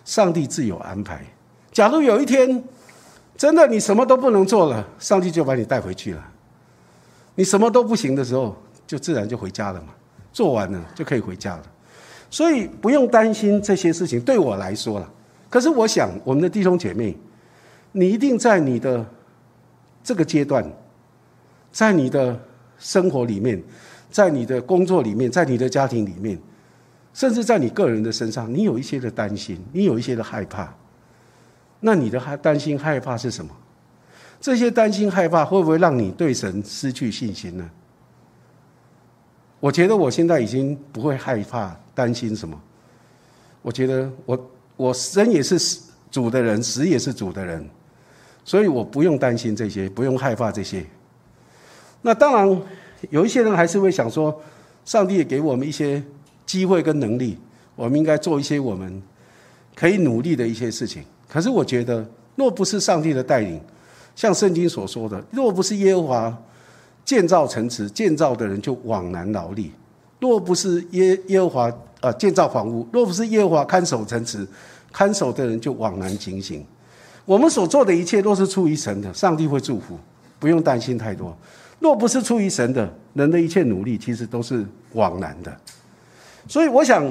[0.03, 1.25] 上帝自有安排。
[1.71, 2.63] 假如有一天，
[3.37, 6.23] 真的你什么都不能做了，上帝就把你带回去了。
[7.35, 9.87] 你什么都不行的时候，就自然就回家了嘛。
[10.33, 11.63] 做完了就可以回家了，
[12.29, 14.19] 所以不用担心这些事情。
[14.21, 15.09] 对我来说了，
[15.49, 17.17] 可是我想，我们的弟兄姐妹，
[17.91, 19.05] 你一定在你的
[20.03, 20.65] 这个阶段。
[21.71, 22.37] 在你的
[22.77, 23.63] 生活里面，
[24.09, 26.37] 在你的工作里面，在你的家庭里面，
[27.13, 30.73] 甚至在你个人的身上，你有一些的担心，你有一些的害怕。
[31.79, 33.55] 那你的害担心害怕是什么？
[34.41, 37.69] 这些担心害怕会不会让你对神失去信心呢？
[39.61, 42.61] 我觉得我现在已经不会害怕担心什么。
[43.61, 47.65] 我觉得我我生也是主的人，死也是主的人，
[48.43, 50.85] 所以我不用担心这些，不用害怕这些。
[52.01, 52.61] 那当然，
[53.09, 54.41] 有一些人还是会想说，
[54.83, 56.01] 上帝也给我们一些
[56.45, 57.37] 机会跟能力，
[57.75, 59.01] 我们应该做一些我们
[59.75, 61.03] 可以努力的一些事情。
[61.29, 63.61] 可是我觉得，若不是上帝的带领，
[64.15, 66.43] 像圣经所说的，若不是耶和华
[67.05, 69.71] 建造城池，建造的人就枉然劳力；
[70.19, 74.47] 若不是耶耶和华啊建造房屋，若不是耶和华看守城池，
[74.91, 76.65] 看守的人就枉然警醒。
[77.25, 79.97] 我们所做的一切都是出于神的，上帝会祝福，
[80.39, 81.35] 不用担心太多。
[81.79, 85.55] 若不是出于神的，人的一切努力其实都是枉然的。
[86.47, 87.05] 所以，我想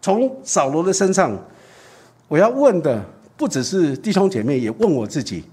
[0.00, 1.36] 从扫罗的身上，
[2.28, 3.04] 我要问的
[3.36, 5.44] 不只是弟兄姐妹，也问我自己：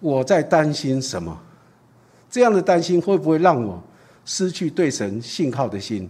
[0.00, 1.38] 我在担心什么？
[2.30, 3.80] 这样的担心会不会让我
[4.24, 6.08] 失去对神信靠的心，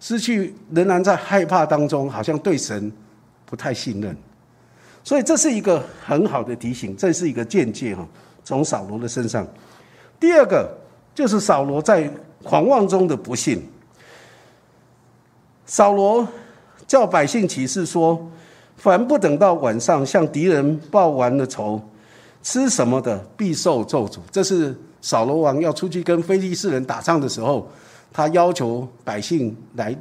[0.00, 2.90] 失去仍然在害怕当中，好像对神
[3.46, 4.16] 不太信任？
[5.04, 8.06] 所以，这是一个很好的提醒，这是一个见解哈。
[8.44, 9.46] 从扫罗的身上，
[10.18, 10.78] 第二个。
[11.14, 12.10] 就是扫罗在
[12.42, 13.62] 狂妄中的不幸。
[15.66, 16.26] 扫罗
[16.86, 18.30] 叫百姓起誓说
[18.78, 21.78] ：“凡不等到晚上向敌人报完了仇，
[22.42, 27.68] 吃什么的必受咒诅。”这是扫罗王要出去跟非利士人打仗的时候，
[28.10, 29.94] 他要求百姓来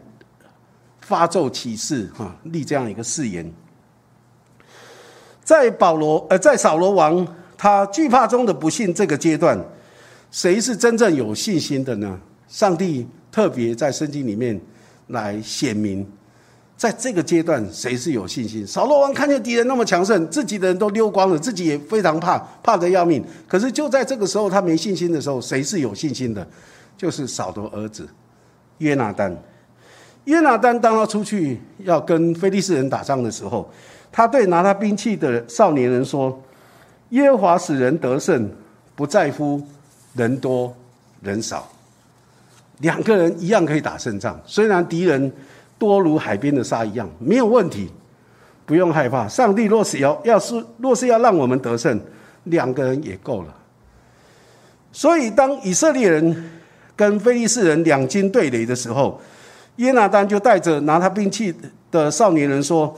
[1.01, 3.53] 发咒起誓，哈，立这样一个誓言。
[5.51, 9.59] 在保罗呃，在扫罗王他惧怕中的不幸这个阶段。
[10.31, 12.17] 谁是真正有信心的呢？
[12.47, 14.57] 上帝特别在圣经里面
[15.07, 16.07] 来显明，
[16.77, 18.65] 在这个阶段谁是有信心？
[18.65, 23.21] 扫罗王看见敌人那么强盛，自己的人都溜光了，自己也非常怕，怕得要命。
[23.45, 26.47] 可是就在这个时候，他没信心的时候，谁是有信心的？
[26.95, 28.07] 就是扫罗儿子
[28.77, 29.37] 约拿丹。
[30.23, 33.69] 约拿丹当他出去要跟非利士人打仗的时候，
[34.11, 36.41] 他对拿他兵器的少年人说
[37.09, 38.49] ：“耶和华使人得胜，
[38.95, 39.61] 不在乎。”
[40.13, 40.75] 人多
[41.21, 41.65] 人少，
[42.79, 44.37] 两个人一样可以打胜仗。
[44.45, 45.31] 虽然敌人
[45.79, 47.89] 多如海边的沙一样，没有问题，
[48.65, 49.25] 不用害怕。
[49.25, 51.97] 上帝若是要，要是若是要让我们得胜，
[52.43, 53.55] 两个人也够了。
[54.91, 56.51] 所以，当以色列人
[56.97, 59.21] 跟非利士人两军对垒的时候，
[59.77, 61.55] 耶拿丹就带着拿他兵器
[61.89, 62.93] 的少年人说：“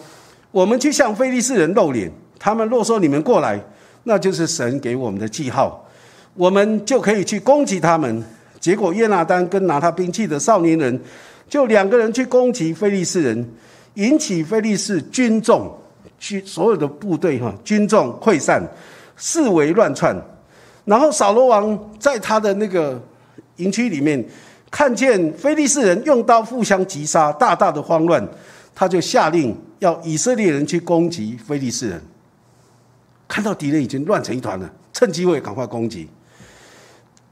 [0.53, 3.59] 我们去向非利士人露脸，他们若说你们过来，
[4.03, 5.83] 那就是神给我们的记号，
[6.35, 8.23] 我们就可以去攻击他们。”
[8.61, 11.01] 结果约拿丹跟拿他兵器的少年人
[11.49, 13.49] 就两个人去攻击非利士人，
[13.95, 15.75] 引起非利士军众、
[16.19, 18.61] 军所有的部队哈军众溃散，
[19.17, 20.15] 四围乱窜。
[20.85, 23.01] 然后扫罗王在他的那个
[23.55, 24.23] 营区里面。
[24.71, 28.27] 看见非利士人用刀互相击杀，大大的慌乱，
[28.73, 32.01] 他就下令要以色列人去攻击非利士人。
[33.27, 36.07] 看到敌人已经乱成一团了，趁机会赶快攻击。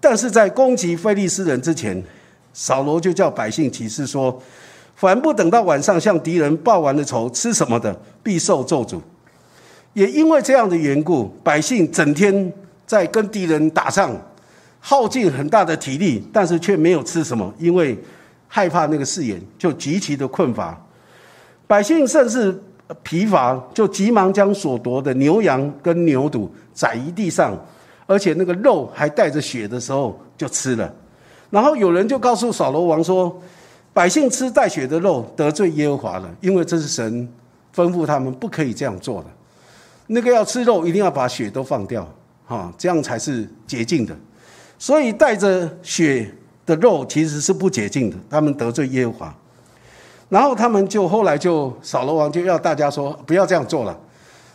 [0.02, 2.04] 但是在攻击非利士人之前，
[2.54, 4.42] 扫罗就叫百姓起誓说：
[4.96, 9.00] 凡不等到晚上向敌人报完了仇，吃什么的必受咒诅。
[9.94, 12.52] 也因为这样的缘故，百姓整天
[12.86, 14.14] 在跟敌人打仗。
[14.84, 17.98] 耗尽很大的体力，但是却没有吃什么，因为
[18.48, 20.76] 害怕那个誓言，就极其的困乏。
[21.72, 22.62] 百姓甚至
[23.02, 27.58] 疲乏，就急忙将所夺的牛羊跟牛犊宰于地上，
[28.06, 30.94] 而且那个肉还带着血的时候就吃了。
[31.50, 33.42] 然后有人就告诉扫罗王说
[33.94, 37.26] ：“百姓吃带血的肉得罪耶和华了，因为这是神
[37.74, 39.28] 吩咐他们不可以这样做的。
[40.08, 42.06] 那个要吃肉，一定要把血都放掉，
[42.46, 44.14] 哈，这样才是洁净的。”
[44.78, 46.30] 所以带着血
[46.66, 49.36] 的肉其实是不洁净的，他们得罪耶和华，
[50.32, 54.00] 然后他们就后来就扫罗王就要大家说不要这样做了，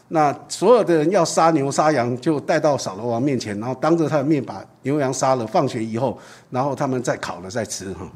[0.09, 8.09] 那所有的人要杀牛杀羊就带到扫罗王面前，然后当着他的面把牛羊杀了，放血以后，然后他们再烤了再吃哈。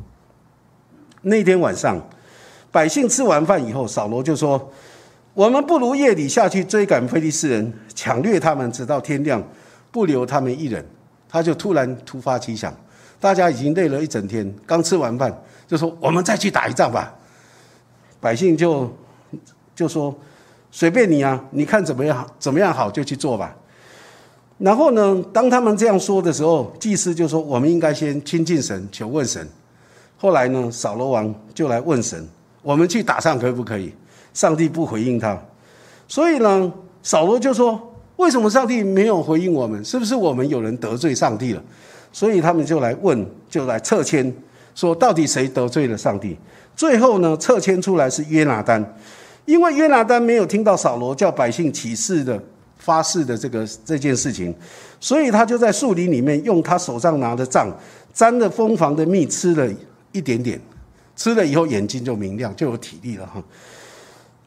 [1.20, 2.00] 那天晚上，
[2.72, 4.72] 百姓吃完饭以后，扫罗就说
[5.34, 9.42] ：“我们不如夜里下去追赶非利士人，抢掠他们，直到天亮，
[9.90, 10.82] 不留他们一人。”
[11.28, 12.74] 他就突然突发奇想，
[13.20, 15.30] 大家已经累了一整天，刚吃完饭，
[15.68, 17.14] 就说我们再去打一仗吧。
[18.20, 18.92] 百姓就
[19.74, 20.14] 就说
[20.70, 23.56] 随便你啊，你看怎么样怎么样好就去做吧。
[24.58, 29.48] 然后呢，当他们这样说的时候，祭司就说我们应该先亲近神，求问神。
[30.18, 32.28] 后来呢，扫罗王就来问神，
[32.62, 33.92] 我们去打仗可不可以？
[34.34, 35.36] 上帝不回应他，
[36.06, 37.88] 所以呢，扫罗就说。
[38.16, 39.82] 为什么上帝没有回应我们？
[39.82, 41.62] 是不是我们有人得罪上帝了？
[42.12, 44.30] 所以他们就来问，就来撤迁，
[44.74, 46.36] 说到底谁得罪了上帝？
[46.76, 48.84] 最后呢，撤迁出来是约拿丹，
[49.44, 52.42] 因为约拿丹没有听到扫罗叫百姓起誓的
[52.78, 54.54] 发誓的这个这件事情，
[54.98, 57.68] 所以他就在树林里面用他手上拿的杖
[58.12, 59.68] 沾了蜂房的蜜吃了
[60.12, 60.60] 一点点，
[61.16, 63.42] 吃了以后眼睛就明亮，就有体力了哈。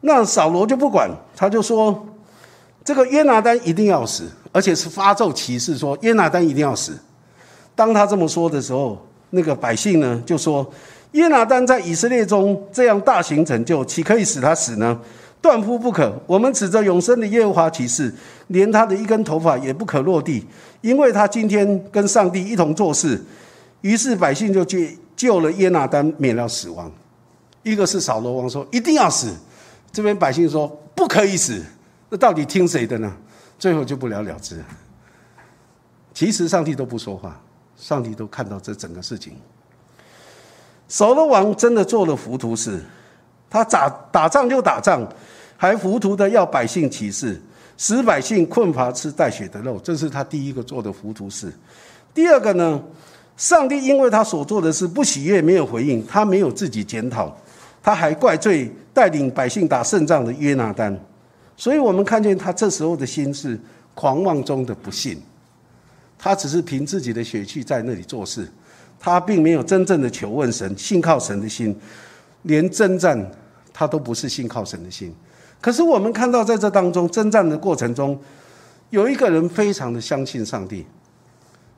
[0.01, 2.07] 那扫罗就不管，他就说。
[2.85, 6.91] 这个约拿丹一定要死，而且是发咒起誓说约拿丹一定要死。
[7.75, 9.01] 当他这么说的时候，
[9.35, 10.71] 那个百姓呢就说：
[11.13, 14.99] 耶拿丹在以色列中这样大行成就，岂可以使他死呢？
[15.41, 16.13] 断乎不可！
[16.25, 18.13] 我们指着永生的耶和华起誓，
[18.47, 20.45] 连他的一根头发也不可落地，
[20.81, 23.19] 因为他今天跟上帝一同做事。
[23.81, 24.79] 于是百姓就救
[25.15, 26.89] 救了耶拿丹，免了死亡。
[27.63, 29.33] 一个是扫罗王说一定要死，
[29.91, 31.61] 这边百姓说不可以死。
[32.09, 33.11] 那到底听谁的呢？
[33.59, 34.63] 最后就不了了之。
[36.13, 37.41] 其实上帝都不说话，
[37.75, 39.35] 上帝都看到这整个事情。
[40.87, 42.79] 扫罗王真的做了糊涂事，
[43.49, 45.07] 他打打仗就打仗，
[45.57, 47.41] 还糊涂的要百姓起誓，
[47.77, 51.51] 使百姓困乏吃带血的肉，这是他第一个做的糊涂事。
[52.13, 52.79] 第二个呢，
[53.37, 57.35] 上帝因为他所做的事不喜悦，没有回应，他没有自己检讨，
[57.81, 60.95] 他还怪罪带领百姓打胜仗的约拿丹。
[61.57, 63.59] 所以我们看见他这时候的心是
[63.95, 65.19] 狂妄中的不信，
[66.23, 68.49] 他只是凭自己的血气在那里做事，
[68.97, 71.77] 他并没有真正的求问神、信靠神的心，
[72.43, 73.29] 连征战
[73.73, 75.13] 他都不是信靠神的心。
[75.59, 78.17] 可是我们看到在这当中征战的过程中，
[78.89, 80.87] 有一个人非常的相信上帝，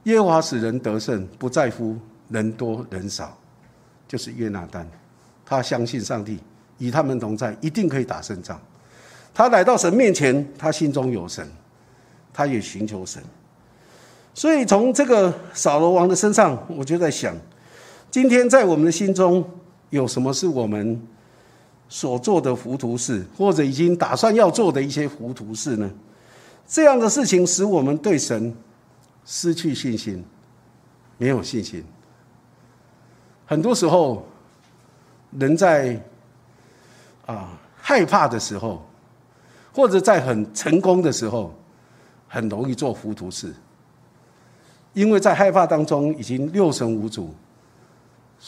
[0.04, 1.98] 耶和华使人得胜，不在乎
[2.30, 3.36] 人多人少，
[4.08, 4.88] 就是约拿丹，
[5.44, 6.40] 他相信上帝
[6.78, 8.62] 与他们同在，一定可以打胜仗。
[9.34, 11.50] 他来到神面前，他心中有神，
[12.32, 13.24] 他也寻求神。
[14.36, 17.34] 所以从这个扫罗王的身上，我就在想，
[18.12, 19.44] 今天在我们的心中
[19.90, 21.02] 有什么是我们
[21.90, 25.90] 所做的糊涂事，或者已经打算要做的一些糊涂事呢？
[26.68, 28.54] 这样的事情使我们对神
[29.26, 30.24] 失去信心，
[31.18, 31.84] 没有信心。
[33.46, 34.28] 很多时候，
[35.32, 36.00] 人在
[37.26, 38.86] 啊害怕的时候。
[39.78, 41.54] 或者在很成功的时候，
[42.30, 43.54] 很容易做糊涂事，
[44.96, 47.36] 因为在害怕当中已经六神无主，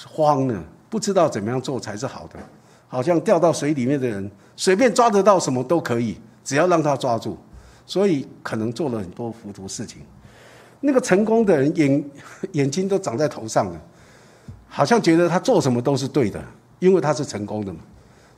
[0.07, 2.39] 慌了，不知道怎么样做才是好的，
[2.87, 7.37] 好像掉到水里面的人，随便抓得到什么都可以，只要让他抓住，
[7.85, 10.01] 所以可能做了很多糊涂事情。
[10.79, 12.05] 那个成功的人眼
[12.53, 13.81] 眼睛都长在头上了，
[14.69, 16.41] 好像觉得他做什么都是对的，
[16.79, 17.81] 因为他是成功的嘛，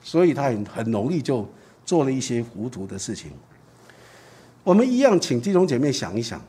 [0.02, 1.48] 所以他很很容易就
[1.86, 3.32] 做了一些糊涂的事情。
[4.64, 6.42] 我们一样，请弟兄姐妹想一想，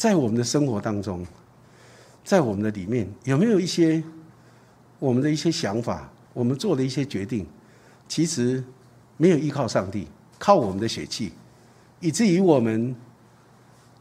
[0.00, 1.26] 在我们的生活当中，
[2.24, 4.02] 在我们的里面有没有一些
[4.98, 7.46] 我们的一些想法，我们做的一些决定，
[8.08, 8.64] 其实
[9.18, 10.08] 没有依靠上帝，
[10.38, 11.34] 靠我们的血气，
[12.00, 12.96] 以至于我们。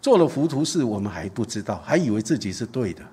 [0.01, 3.03] 做了糊涂事，我们还不知道，还以为自己是对的。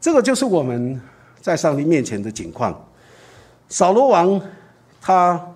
[0.00, 1.00] 这个就是我们
[1.40, 2.84] 在上帝面前的景况。
[3.68, 4.42] 扫罗王
[5.00, 5.54] 他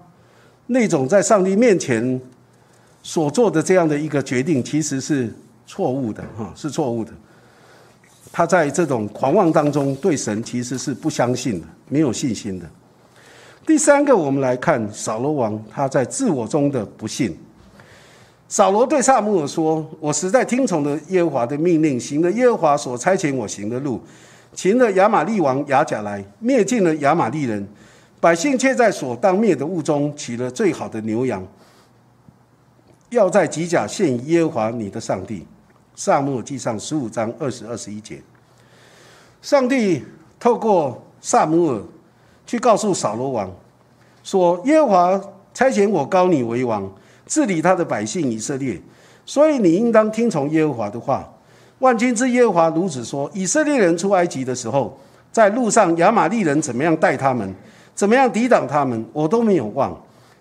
[0.68, 2.20] 那种在上帝面前
[3.04, 5.32] 所做的这样的一个决定，其实是
[5.66, 7.12] 错误的，哈，是错误的。
[8.32, 12.66] 他在这种狂妄当中，对神其实是不相信的，没有信心的。
[13.66, 17.38] 第三个，我们来看扫罗王他在自我中的不信。
[18.48, 24.00] 扫罗对萨姆尔说：“我实在听从了耶和华的命令，行了耶和华所差遣我行的路，
[24.54, 27.66] 擒了亚玛利王亚甲来，灭尽了亚玛利人，
[28.18, 31.46] 百姓却在所当灭的物中取了最好的牛羊，
[33.14, 35.46] 要在吉甲献耶和华你的上帝。”
[35.96, 38.20] 萨姆尔记上十五章二十二十一节。
[39.40, 40.05] 上帝
[40.38, 41.83] 透过萨姆尔
[42.46, 43.50] 去告诉扫罗王
[44.22, 45.20] 说：“耶和华
[45.53, 46.88] 差遣我高你为王。”
[47.27, 48.79] 治理他的百姓以色列，
[49.24, 51.27] 所以你应当听从耶和华的话。
[51.79, 54.98] 万军之耶和华如此说：以色列人出埃及的时候，
[55.33, 57.55] 在路上亚玛利人怎么样待他们，
[57.94, 59.98] 怎么样抵挡他们，我都没有忘。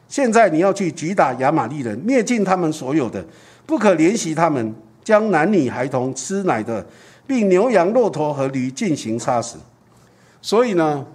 [0.08, 3.26] 现在你要去击打亚玛利人，灭尽他们所有的，
[3.66, 6.86] 不可怜惜他们，将男女孩童吃奶的，
[7.26, 9.58] 并牛羊骆驼和驴进行杀死。
[10.42, 11.06] 所以呢，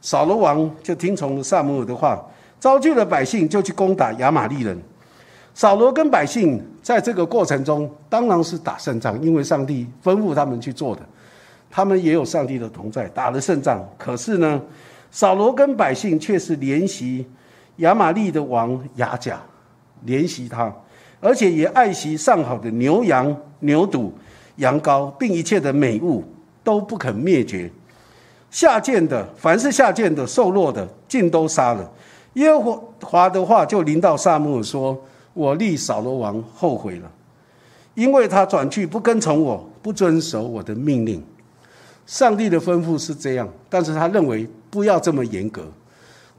[0.00, 2.24] 扫罗王就听从了萨姆尔的话，
[2.60, 4.78] 招聚了百姓，就去攻打亚玛利人。
[5.54, 11.02] 扫罗跟百姓在这个过程中，当然是打胜仗，因为上帝吩咐他们去做的，
[11.70, 13.82] 他们也有上帝的同在，打了胜仗。
[13.96, 14.60] 可是呢，
[15.10, 17.26] 扫罗跟百姓却是怜惜
[17.76, 19.40] 亚玛利的王亚甲，
[20.06, 20.72] 怜惜他，
[21.20, 24.10] 而且也爱惜上好的牛羊、牛犊、
[24.56, 26.24] 羊羔，并一切的美物，
[26.62, 27.70] 都不肯灭绝。
[28.50, 31.90] 下贱的，凡是下贱的、瘦弱的，尽都杀了。
[32.34, 35.00] 耶和华的话就临到萨母尔说。
[35.36, 37.10] 我立扫罗王后悔了，
[37.94, 41.20] 因为他转去不跟从我，不遵守我的命令。
[42.06, 45.64] 上帝的吩咐是这样，但是他认为不要这么严格，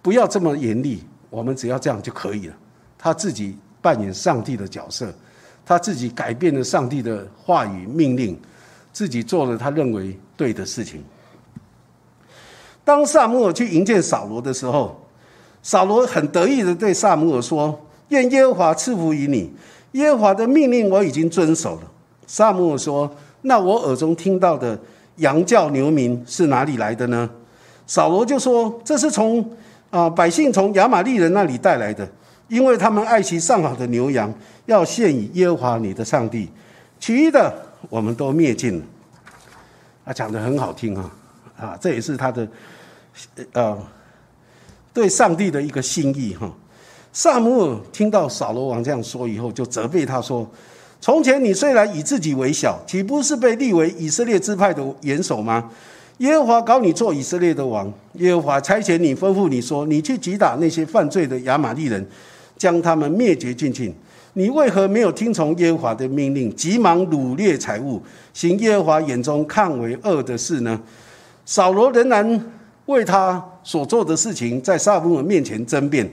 [0.01, 2.55] 不要这么严厉，我们只要这样就可以了。
[2.97, 5.13] 他自己扮演上帝的角色，
[5.65, 8.39] 他自己改变了上帝的话语命令，
[8.91, 11.03] 自己做了他认为对的事情。
[12.83, 14.99] 当萨姆尔去迎接扫罗的时候，
[15.63, 17.79] 扫罗很得意的对萨姆尔说。
[18.09, 19.51] 愿耶和华赐福于你。
[19.93, 21.91] 耶和华的命令我已经遵守了。
[22.27, 23.11] 萨姆尔说
[23.41, 24.79] ：“那我耳中听到的
[25.15, 27.27] 羊叫牛鸣是哪里来的呢？”
[27.87, 29.43] 扫罗就说：“这是从
[29.95, 32.05] 啊百姓从亚玛利人那里带来的，
[32.49, 34.33] 因为他们爱惜上好的牛羊，
[34.65, 36.49] 要献以耶和华你的上帝。
[36.99, 37.53] 其余的
[37.89, 38.85] 我们都灭尽了。”
[40.03, 41.11] 啊，讲的很好听啊！
[41.57, 42.47] 啊，这也是他的
[43.53, 43.77] 呃
[44.93, 46.51] 对上帝的一个心意哈。
[47.13, 50.45] 萨姆尔听到扫罗王这样说以后，就责备他说
[50.99, 55.71] ：“从前你虽然以自己为小，岂不是被立为以色列支派的元首吗？
[56.19, 62.05] 耶和华搞你做以色列的王，耶和华差遣你，吩咐你说：你去击打那些犯罪的亚玛利人，
[62.57, 63.93] 将他们灭绝尽尽。
[64.33, 68.01] 你为何没有听从耶和华的命令，急忙掳掠财物，
[68.33, 70.79] 行耶和华眼中看为恶的事呢？”
[71.45, 72.51] 扫罗仍然
[72.87, 76.09] 为他所做的事情，在萨姆尔面前争辩。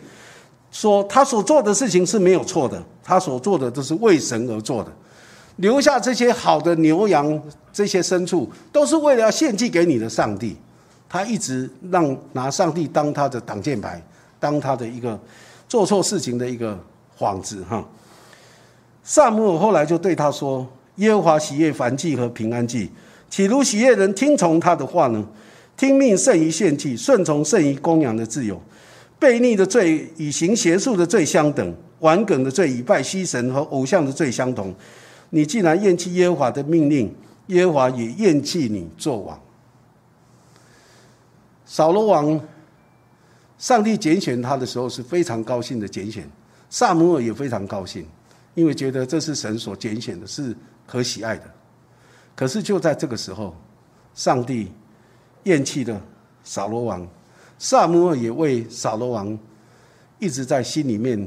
[0.70, 4.90] 说他所做的事情是没有错的，他所做的都是为神而做的，
[5.56, 7.40] 留下这些好的牛羊、
[7.72, 10.57] 这些牲畜，都是为了要献祭给你的上帝。
[11.09, 14.03] 他一直让拿上帝当他的挡箭牌，
[14.40, 15.20] 当他的一个
[15.68, 16.78] 做错事情的一个
[17.18, 17.86] 幌子哈。
[19.05, 22.90] 萨姆尔后来就对他说：“耶和华喜悦燔祭和平安祭，
[23.28, 25.22] 岂如喜悦人听从他的话呢？
[25.76, 28.61] 听命胜于献祭，顺从胜于公羊的自由。”
[29.20, 34.74] 悖逆的罪与行邪术的罪相等，顽梗的罪与拜西神和偶像的罪相同。
[35.35, 37.14] 你既然厌弃耶和华的命令，
[37.47, 39.41] 耶和华也厌弃你做王。
[41.64, 42.39] 扫罗王，
[43.57, 46.28] 上帝拣选他的时候是非常高兴的拣选，
[46.68, 48.07] 萨摩尔也非常高兴，
[48.55, 50.55] 因为觉得这是神所拣选的，是
[50.87, 51.51] 可喜爱的。
[52.37, 53.57] 可是就在这个时候，
[54.14, 54.70] 上帝
[55.45, 55.99] 厌弃了
[56.45, 57.09] 扫罗王，
[57.59, 59.39] 萨摩尔也为扫罗王
[60.18, 61.26] 一直在心里面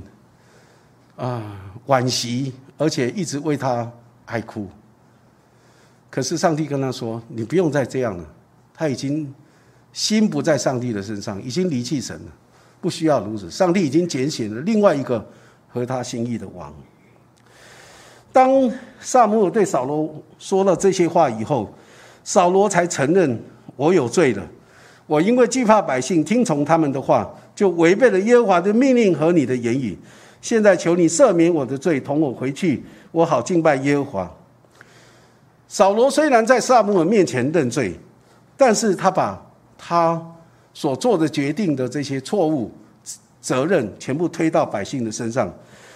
[1.15, 3.91] 啊惋惜，而且一直为他
[4.25, 4.67] 哀哭。
[6.09, 8.25] 可是上帝跟他说：“你不用再这样了，
[8.73, 9.33] 他已经
[9.91, 12.31] 心不在上帝的身上，已经离弃神了，
[12.79, 13.51] 不需要如此。
[13.51, 15.25] 上帝已经拣选了另外一个
[15.67, 16.73] 合他心意的王。”
[18.31, 18.69] 当
[18.99, 21.73] 萨姆尔对扫罗说了这些话以后，
[22.23, 23.41] 扫罗才承认
[23.77, 24.45] 我有罪了。
[25.07, 29.97] 我因为惧怕百姓，听从他们的话，就违背了耶和华的命令和你的言语。
[30.45, 34.31] 现在求你赦免我的罪，同我回去，我好敬拜耶和华。
[35.67, 37.99] 扫罗虽然在萨姆尔面前认罪，
[38.55, 39.43] 但是他把
[39.75, 40.23] 他
[40.71, 42.71] 所做的决定的这些错误
[43.41, 45.51] 责任全部推到百姓的身上，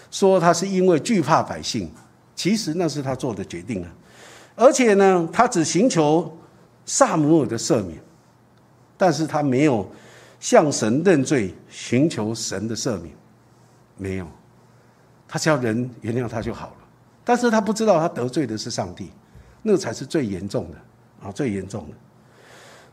[0.10, 1.88] 说他是因为惧怕百姓。
[2.36, 3.91] 其实那是他做的决定啊，
[4.56, 6.36] 而且呢，他只寻求
[6.88, 8.00] 萨姆尔的赦免，
[8.97, 9.88] 但是他没有
[10.39, 13.14] 向神认罪，寻求神的赦免，
[13.95, 14.28] 没有，
[15.30, 16.75] 他只要人原谅他就好了。
[17.23, 19.11] 但是他不知道他得罪的是上帝，
[19.61, 20.77] 那才是最严重的
[21.27, 21.95] 啊，最严重的。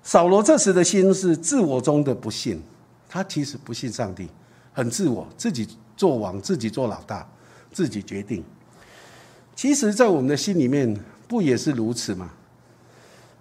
[0.03, 2.63] 扫罗这时的心是自我中的不信，
[3.09, 4.29] 他其实不信上帝，
[4.73, 5.67] 很自我，自己
[5.97, 7.27] 做王，自己做老大，
[7.73, 8.45] 自己决定。
[9.55, 10.95] 其实，在我们的心里面，
[11.27, 12.31] 不也是如此吗？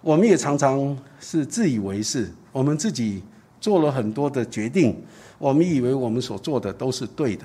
[0.00, 3.22] 我们也常常是自以为是，我们自己
[3.60, 4.96] 做了很多的决定，
[5.36, 7.44] 我们以为我们所做的都是对的。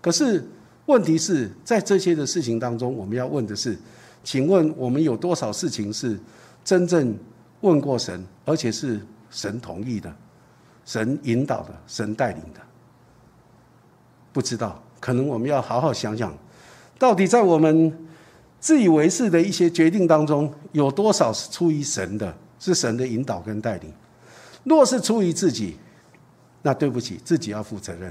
[0.00, 0.48] 可是，
[0.88, 3.78] 问题是在这些的事情当中，我们要问的是：
[4.24, 6.18] 请问我们有多少事情是
[6.64, 7.14] 真正
[7.60, 8.98] 问过神，而且是
[9.30, 10.10] 神同意的、
[10.86, 12.60] 神引导的、神带领的？
[14.32, 16.34] 不知道，可能我们要好好想想。
[16.98, 18.08] 到底在我们
[18.58, 22.34] 自以为是的一些决定当中，有多少是出于神的？
[22.58, 23.92] 是神的引导跟带领？
[24.64, 25.76] 若是出于自己，
[26.62, 28.10] 那对不起，自己要负责任；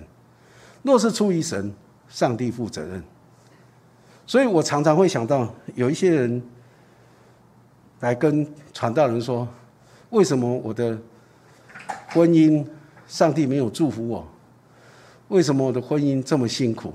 [0.84, 1.74] 若是出于神，
[2.10, 3.04] 上帝负责任。
[4.26, 6.42] 所以我常常会想到，有一些人
[8.00, 9.48] 来跟传道人说
[10.12, 10.98] ：“为什么我的
[12.10, 12.66] 婚姻
[13.08, 14.28] 上帝没有祝福我？
[15.30, 16.94] 为什么我的婚姻这么辛苦？”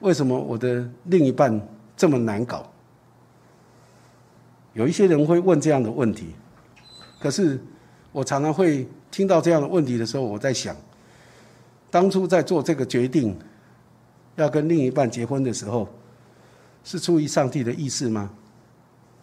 [0.00, 1.58] 为什么我的另一半
[1.96, 2.70] 这么难搞？
[4.74, 6.34] 有一些人会问这样的问题，
[7.20, 7.58] 可是
[8.12, 10.76] 我常常会听到这样的问题的时候，我在想，
[11.90, 13.34] 当初在做这个决定
[14.36, 15.88] 要跟另一半结婚的时候，
[16.82, 18.30] 是出于上帝的意思吗？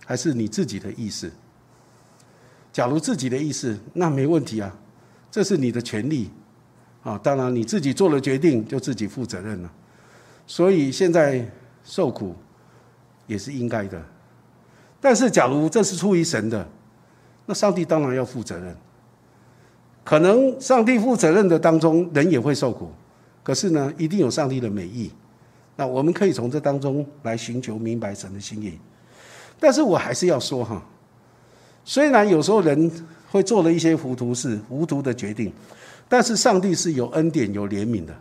[0.05, 1.31] 还是你自己的意思？
[2.73, 4.75] 假如自己的意思，那没问题啊，
[5.29, 6.29] 这是你的权利
[7.03, 7.17] 啊。
[7.17, 9.71] 当然，你自己做了决定，就自己负责任了。
[10.47, 11.45] 所以现在
[11.83, 12.35] 受苦
[13.27, 14.03] 也是应该的，
[14.99, 16.67] 但是假如这是出于神的，
[17.45, 18.75] 那上帝当然要负责任。
[20.03, 22.91] 可能上帝负责任的当中，人也会受苦，
[23.43, 25.11] 可是呢，一定有上帝的美意。
[25.75, 28.77] 那我们可以从这当中来寻求明白神的心意。
[29.59, 30.83] 但是我还是要说哈，
[31.83, 32.91] 虽然有时候人
[33.29, 35.51] 会做了一些糊涂事、糊涂的决定，
[36.09, 38.13] 但是上帝是有恩典、有怜悯的。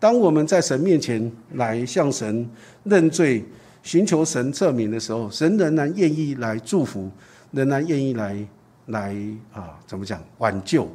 [0.00, 2.48] 当我们在神面前来向神
[2.84, 3.44] 认罪、
[3.82, 7.10] 寻求神赦免的时候，神仍然愿意来祝福，
[7.52, 8.46] 仍然愿意来
[8.86, 9.16] 来
[9.52, 10.88] 啊，怎么讲挽救？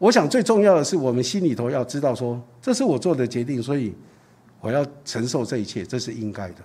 [0.00, 3.94] 我想最重要的是，我们心里头要知道说，这是我做的决定，所以
[4.58, 6.56] 我要承受这一切，这是应该的。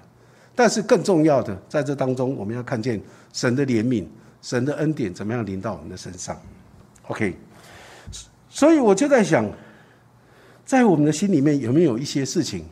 [0.56, 3.02] 但是更重要的，在这当中，我们要看见
[3.34, 4.06] 神的怜悯、
[4.42, 6.42] 神的恩典怎么样临到我们的身上。
[7.10, 7.36] OK，
[8.50, 9.46] 所以我就在想。
[10.66, 12.66] 在我们的心里面有没有一些事情，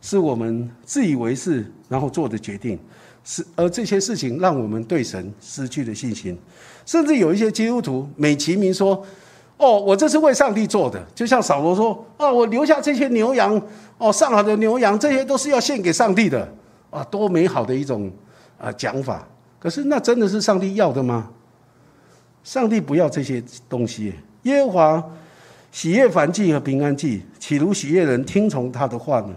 [0.00, 2.78] 是我们自以为是然后做的决定，
[3.24, 6.38] 是而这些事情让我们对神失去了信心，
[6.84, 9.04] 甚至有一些基督徒美其名说
[9.58, 13.60] ：“哦，我这是为上帝做的。”就像扫罗说：“哦，我留下这些牛羊，
[13.98, 16.46] 哦，上好的牛羊，这些都是要献给上帝的。”
[16.90, 18.10] 啊，多美好的一种
[18.58, 19.26] 啊讲法！
[19.58, 21.30] 可是那真的是上帝要的吗？
[22.44, 25.04] 上帝不要这些东西，耶和华。
[25.72, 29.34] 喜悦凡祭和平安祭，岂如喜悦人听从他的话呢？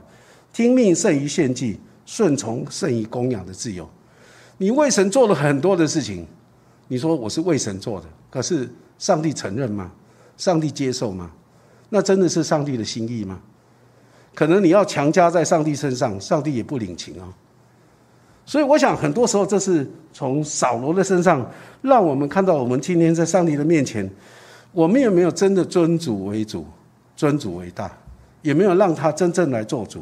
[0.54, 3.90] 听命胜于献祭，顺从胜于供养的自由。
[4.58, 6.26] 你为神做了很多的事情，
[6.88, 9.92] 你说我是为神做的，可是上帝承认吗？
[10.40, 11.30] 上帝接受吗？
[11.90, 13.40] 那真的是上帝的心意吗？
[14.34, 17.26] 可能你要强加在上帝身上，上帝也不领情哦。
[18.46, 21.46] 所以我想，很多时候这是从扫罗的身上，
[21.82, 24.10] 让我们看到我们今天在上帝的面前。
[24.72, 26.66] 我们有没有真的尊主为主，
[27.16, 27.92] 尊主为大？
[28.44, 30.02] 有没有让他真正来做主？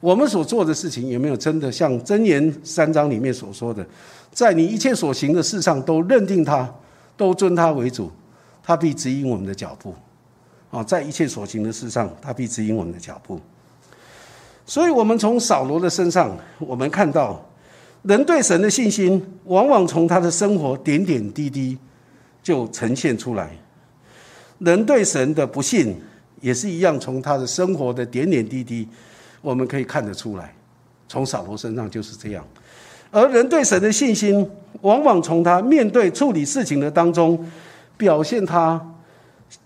[0.00, 3.84] 我们所做的事情有没有真的像箴言三章里面所说的，
[4.32, 6.72] 在你一切所行的事上都认定他，
[7.16, 8.10] 都尊他为主，
[8.64, 9.94] 他必指引我们的脚步。
[10.70, 13.38] 啊，在一切所行的事上，他必指引我们的脚步。
[14.66, 17.40] 所以，我们从扫罗的身上，我们看到
[18.02, 21.78] 人对神的信心，往往从他的生活点点滴滴
[22.42, 23.46] 就呈现出来；
[24.58, 25.94] 人对神的不信，
[26.40, 28.88] 也是一样，从他的生活的点点滴滴，
[29.42, 30.52] 我们可以看得出来。
[31.06, 32.44] 从扫罗身上就是这样，
[33.12, 34.50] 而人对神的信心，
[34.80, 37.38] 往往从他面对处理事情的当中，
[37.96, 38.90] 表现他。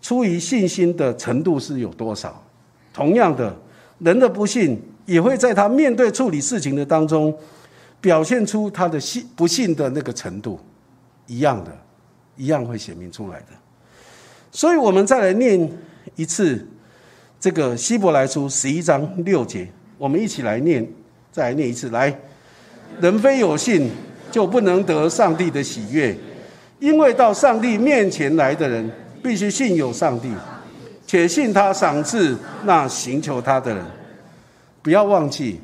[0.02, 2.44] 出于信心的程度是有多少？
[2.92, 3.56] 同样的，
[4.00, 7.34] 人的不信也会在他面对处理事情的当中，
[7.98, 10.60] 表现出他的信不信的那个程度，
[11.26, 11.74] 一样的，
[12.36, 13.46] 一样会显明出来的。
[14.52, 15.70] 所以，我们再来念
[16.16, 16.66] 一次
[17.40, 19.66] 这个希伯来书十一章六节，
[19.96, 20.86] 我们一起来念，
[21.32, 21.88] 再来念一次。
[21.88, 22.14] 来，
[23.00, 23.90] 人非有信，
[24.30, 26.14] 就不能得上帝的喜悦，
[26.78, 28.90] 因为到上帝面前来的人。
[29.20, 30.32] 必须信有上帝，
[31.04, 33.84] 且信他赏赐那寻求他的人。
[34.80, 35.60] 不要忘记，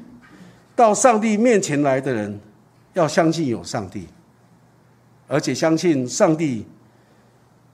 [0.74, 2.38] 到上帝面前来的人，
[2.94, 4.08] 要相信有上帝，
[5.28, 6.66] 而且相信上帝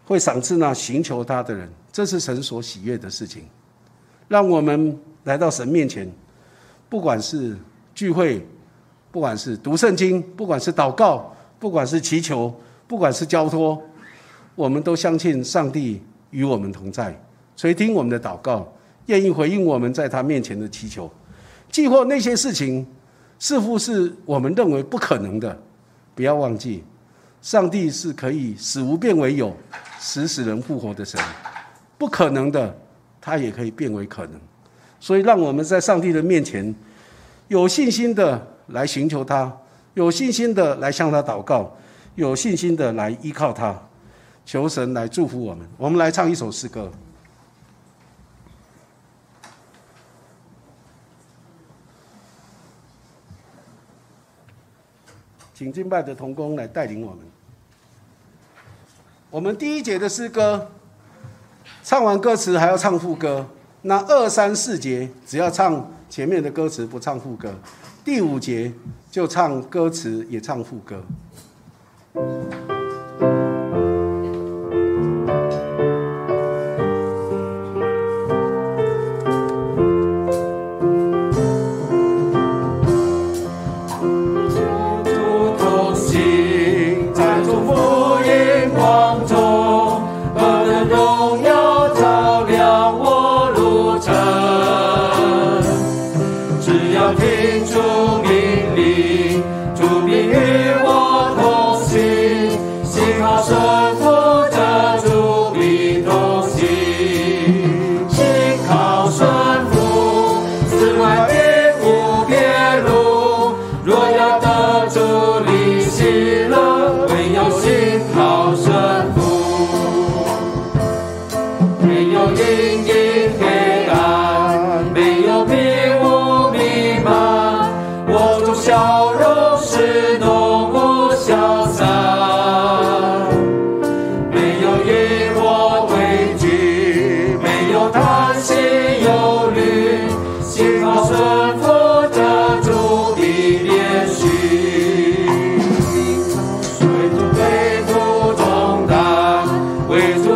[0.04, 1.68] 会赏赐那寻求他的人。
[1.90, 3.42] 这是神所喜悦的事情。
[4.28, 6.08] 让我们来到神面前，
[6.90, 7.56] 不管是
[7.94, 8.46] 聚会，
[9.10, 12.54] 不管是读圣经，不管是祷告，不管是祈求，
[12.90, 13.80] 不管是交托。
[14.56, 17.16] 我们都相信上帝与我们同在，
[17.56, 18.66] 垂听我们的祷告，
[19.06, 21.08] 愿意回应我们在他面前的祈求。
[21.70, 22.84] 既或那些事情
[23.38, 25.56] 似乎是我们认为不可能的，
[26.16, 26.82] 不要忘记，
[27.40, 29.56] 上帝是可以使无变为有，
[30.00, 31.18] 使死人复活的神。
[31.96, 32.76] 不可能的，
[33.20, 34.32] 他也可以变为可能。
[34.98, 36.74] 所以，让我们在上帝的面前
[37.46, 39.56] 有信心的来寻求他，
[39.94, 41.72] 有信心的来向他祷告，
[42.14, 43.80] 有信心的来依靠他。
[44.46, 45.68] 求神来祝福我们。
[45.76, 46.90] 我们来唱一首诗歌，
[55.54, 57.20] 请敬拜的童工来带领我们。
[59.30, 60.68] 我们第一节的诗歌，
[61.84, 63.46] 唱完歌词还要唱副歌。
[63.82, 67.54] 那二三四节只要唱前面的歌词，不唱副歌。
[68.04, 68.72] 第五节
[69.12, 71.04] 就唱歌词，也唱副歌。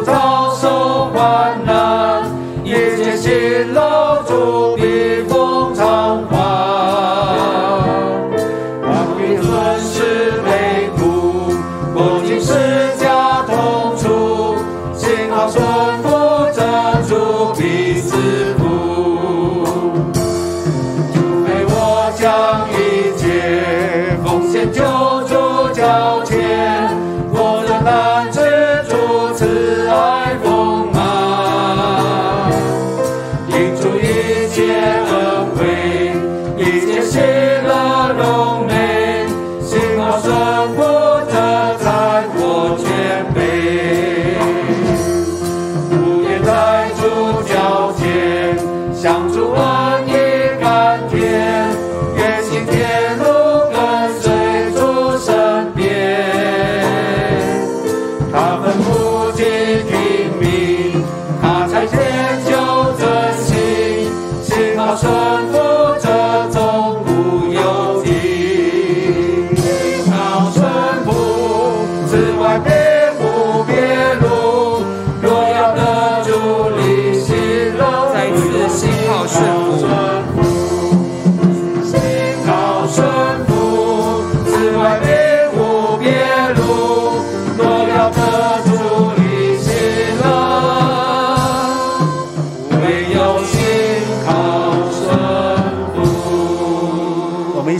[0.05, 0.34] 顺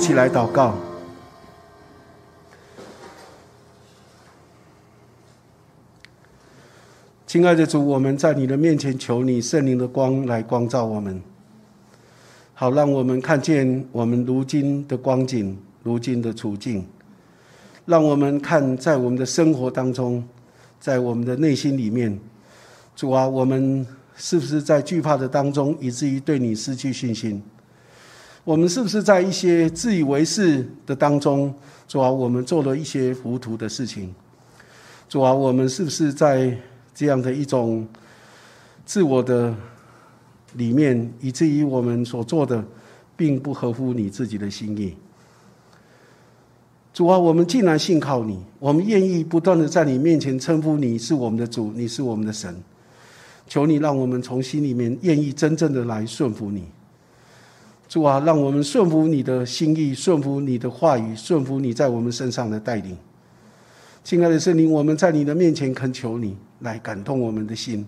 [0.05, 0.75] 起来祷告。
[7.27, 11.23] 亲爱的主，我们在你的面前求你圣灵的光来光照我们，
[12.53, 16.87] 好让我们看见我们如今的光景、如今的处境，
[17.87, 20.23] 让我们看在我们的生活当中，
[20.79, 22.21] 在我们的内心里面，
[22.95, 23.87] 主啊，我们
[24.17, 27.43] 是不是在惧怕的当中，以至于对你失去信心？
[28.45, 31.53] 我们是不是在一些自以为是的当中，
[31.89, 34.15] 主啊，我们做了一些糊涂的事情？
[35.09, 36.55] 主啊，我们是不是在
[36.95, 37.89] 这样的一种
[38.85, 39.55] 自我的
[40.53, 42.63] 里面，以至于我们所做的
[43.17, 44.95] 并不合乎你自己的心意？
[46.93, 52.55] 主啊，我们既然信靠你，我们愿意不断的在你面前称呼你是我们的主，你是我们的神。
[53.47, 56.65] 求你让我们从心里面愿意真正的来顺服你。
[57.89, 62.97] 主啊，让我们顺服你的心意，顺服你的话语，顺服你在我们身上的带领。
[64.03, 67.87] 亲爱的圣灵，我们在你的面前恳求你来感动我们的心，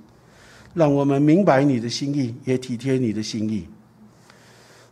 [0.75, 3.67] 让我们明白你的心意，也体贴你的心意。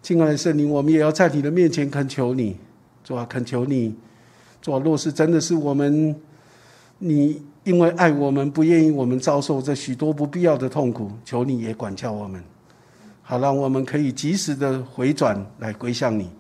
[0.03, 2.57] 亲爱的圣灵，我们也要在你的面前恳求你，
[3.03, 3.95] 主啊，恳求你，
[4.61, 6.15] 主啊，若是真的是我们，
[6.99, 12.43] 你因为爱我们，不愿意我们遭受这许多不必要的痛苦，求你也管教我们。
[13.27, 16.31] 好，让我们可以及时的回转来归向你。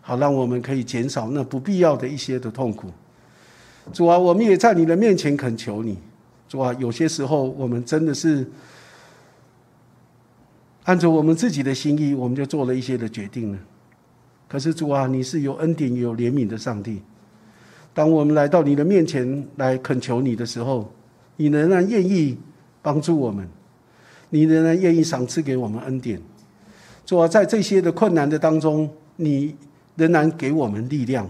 [0.00, 2.88] 好，让我们可以减少那不必要的一些的痛苦。
[3.92, 5.98] 主啊，我们也在你的面前恳求你。
[6.48, 8.48] 主啊，有些时候我们真的是
[10.84, 13.58] 按照我们自己的心意，我们就做了一些的决定了。
[14.46, 17.02] 可是主啊，你是有恩典、有怜悯的上帝。
[17.92, 20.90] 当我们来到你的面前来恳求你的时候，
[21.36, 22.38] 你仍然愿意
[22.80, 23.46] 帮助我们。
[24.30, 26.20] 你仍然愿意赏赐给我们恩典，
[27.06, 29.56] 主啊，在这些的困难的当中，你
[29.96, 31.28] 仍然给我们力量，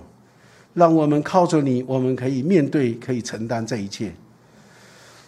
[0.75, 4.13] 让我们靠着你，我们可以面对，可以承担这一切。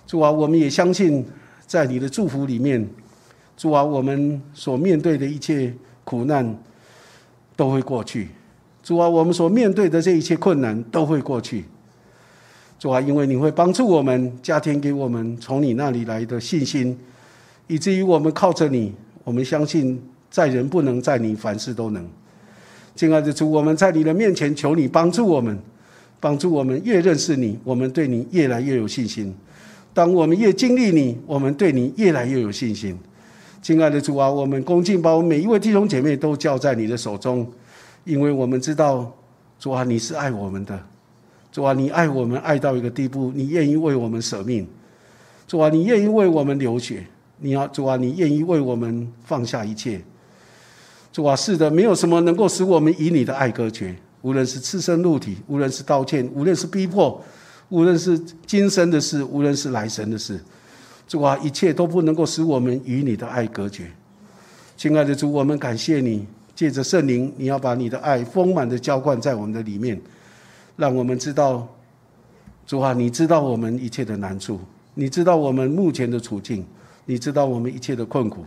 [0.06, 1.24] 主啊，我们也相信，
[1.66, 2.84] 在你的祝福里面，
[3.56, 6.58] 主啊，我们所面对的一切苦难
[7.54, 8.28] 都会过去。
[8.82, 11.64] 主啊，我们所面对的这一切困难都会过去。
[12.80, 16.98] 主啊，因为你会帮助我们，加添给我们从你那里来的信心。
[17.70, 18.92] 以至于我们靠着你，
[19.22, 22.04] 我们相信在人不能，在你凡事都能。
[22.96, 25.56] 亲爱的主，我们在你的面前求你帮助我们，
[26.18, 29.32] 帮助我们越认识你，我们对你越来越有信心。
[29.94, 32.98] 当我们越经历你，我们对你越来越有信心。
[33.62, 37.48] 亲爱的主啊，我们恭敬把我们每一位弟兄姐妹都交在你的手中，
[38.02, 39.08] 因为我们知道
[39.60, 40.76] 主啊，你是爱我们的。
[41.52, 44.66] 主啊，你爱我们爱到一个地步，你愿意为我们舍命。
[45.46, 47.06] 主啊，你愿意为我们流血。
[47.42, 50.00] 你要主啊，你愿意为我们放下一切。
[51.12, 53.96] 主啊，是的，没有什么能够使我们与你的爱隔绝。
[54.22, 57.20] 无论是赤身肉体，无论是道歉，无论是逼迫，
[57.70, 60.38] 无论是今生的事，无论是来生的事，
[61.08, 63.90] 主啊，一切都不能够使我们与你的爱隔绝。
[64.76, 69.98] 亲爱的主，我们感谢你，借着圣灵，你要把你的爱丰满的浇灌在我们的里面，
[70.76, 71.66] 让我们知道，
[72.66, 74.60] 主啊，你知道我们一切的难处，
[74.92, 76.64] 你知道我们目前的处境。
[77.10, 78.44] 你知道我们一切的困苦，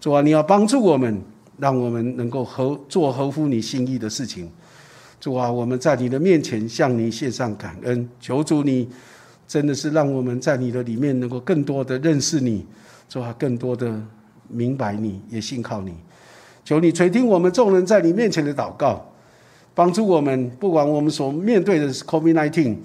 [0.00, 1.22] 主啊，你要帮助我们，
[1.58, 4.50] 让我们能够合做合乎你心意的事情。
[5.20, 8.88] 主啊，我们在你的面前向你献上感恩，求主你
[9.46, 12.66] 真的是让我们在你的里面能够更多的认识你，
[13.08, 14.02] 主啊，更多的
[14.48, 15.94] 明白你，也信靠你。
[16.64, 19.08] 求你垂听我们众人在你面前的祷告，
[19.72, 22.76] 帮助我们，不管我们所面对的是 COVID-19，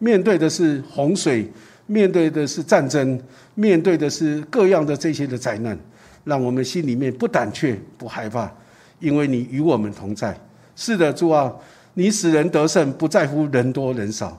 [0.00, 1.48] 面对的是洪水。
[1.86, 3.18] 面对的是战争，
[3.54, 5.78] 面对的是各样的这些的灾难，
[6.24, 8.52] 让我们心里面不胆怯、不害怕，
[8.98, 10.38] 因为你与我们同在。
[10.74, 11.52] 是的，主啊，
[11.94, 14.36] 你使人得胜，不在乎人多人少。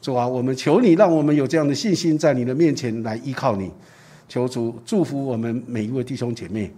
[0.00, 3.70] 主啊，我们求你，让我们有这样的信心，在你的面前来依靠你。
[4.28, 6.70] 求主祝福我们每一位弟兄姐妹，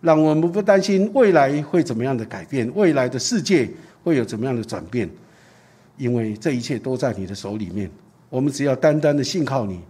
[0.00, 3.68] 让我们不担心未来会怎么样的改变，未来的世界
[4.02, 5.08] 会有怎么样的转变，
[5.96, 7.90] 因为这一切都在你的手里面。
[8.30, 9.80] 我们只要单单的信靠你，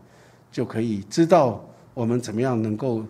[0.50, 1.64] 就可以知道
[1.94, 3.04] 我们怎么样能够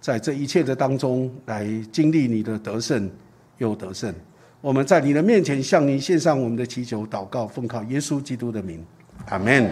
[0.00, 3.10] 在这一切的当中来经历你的得胜
[3.58, 4.14] 又得胜。
[4.60, 8.84] 我们在你的面前向你献上我们的祈求、祷告，奉靠耶稣基督的名，
[9.26, 9.70] 阿门。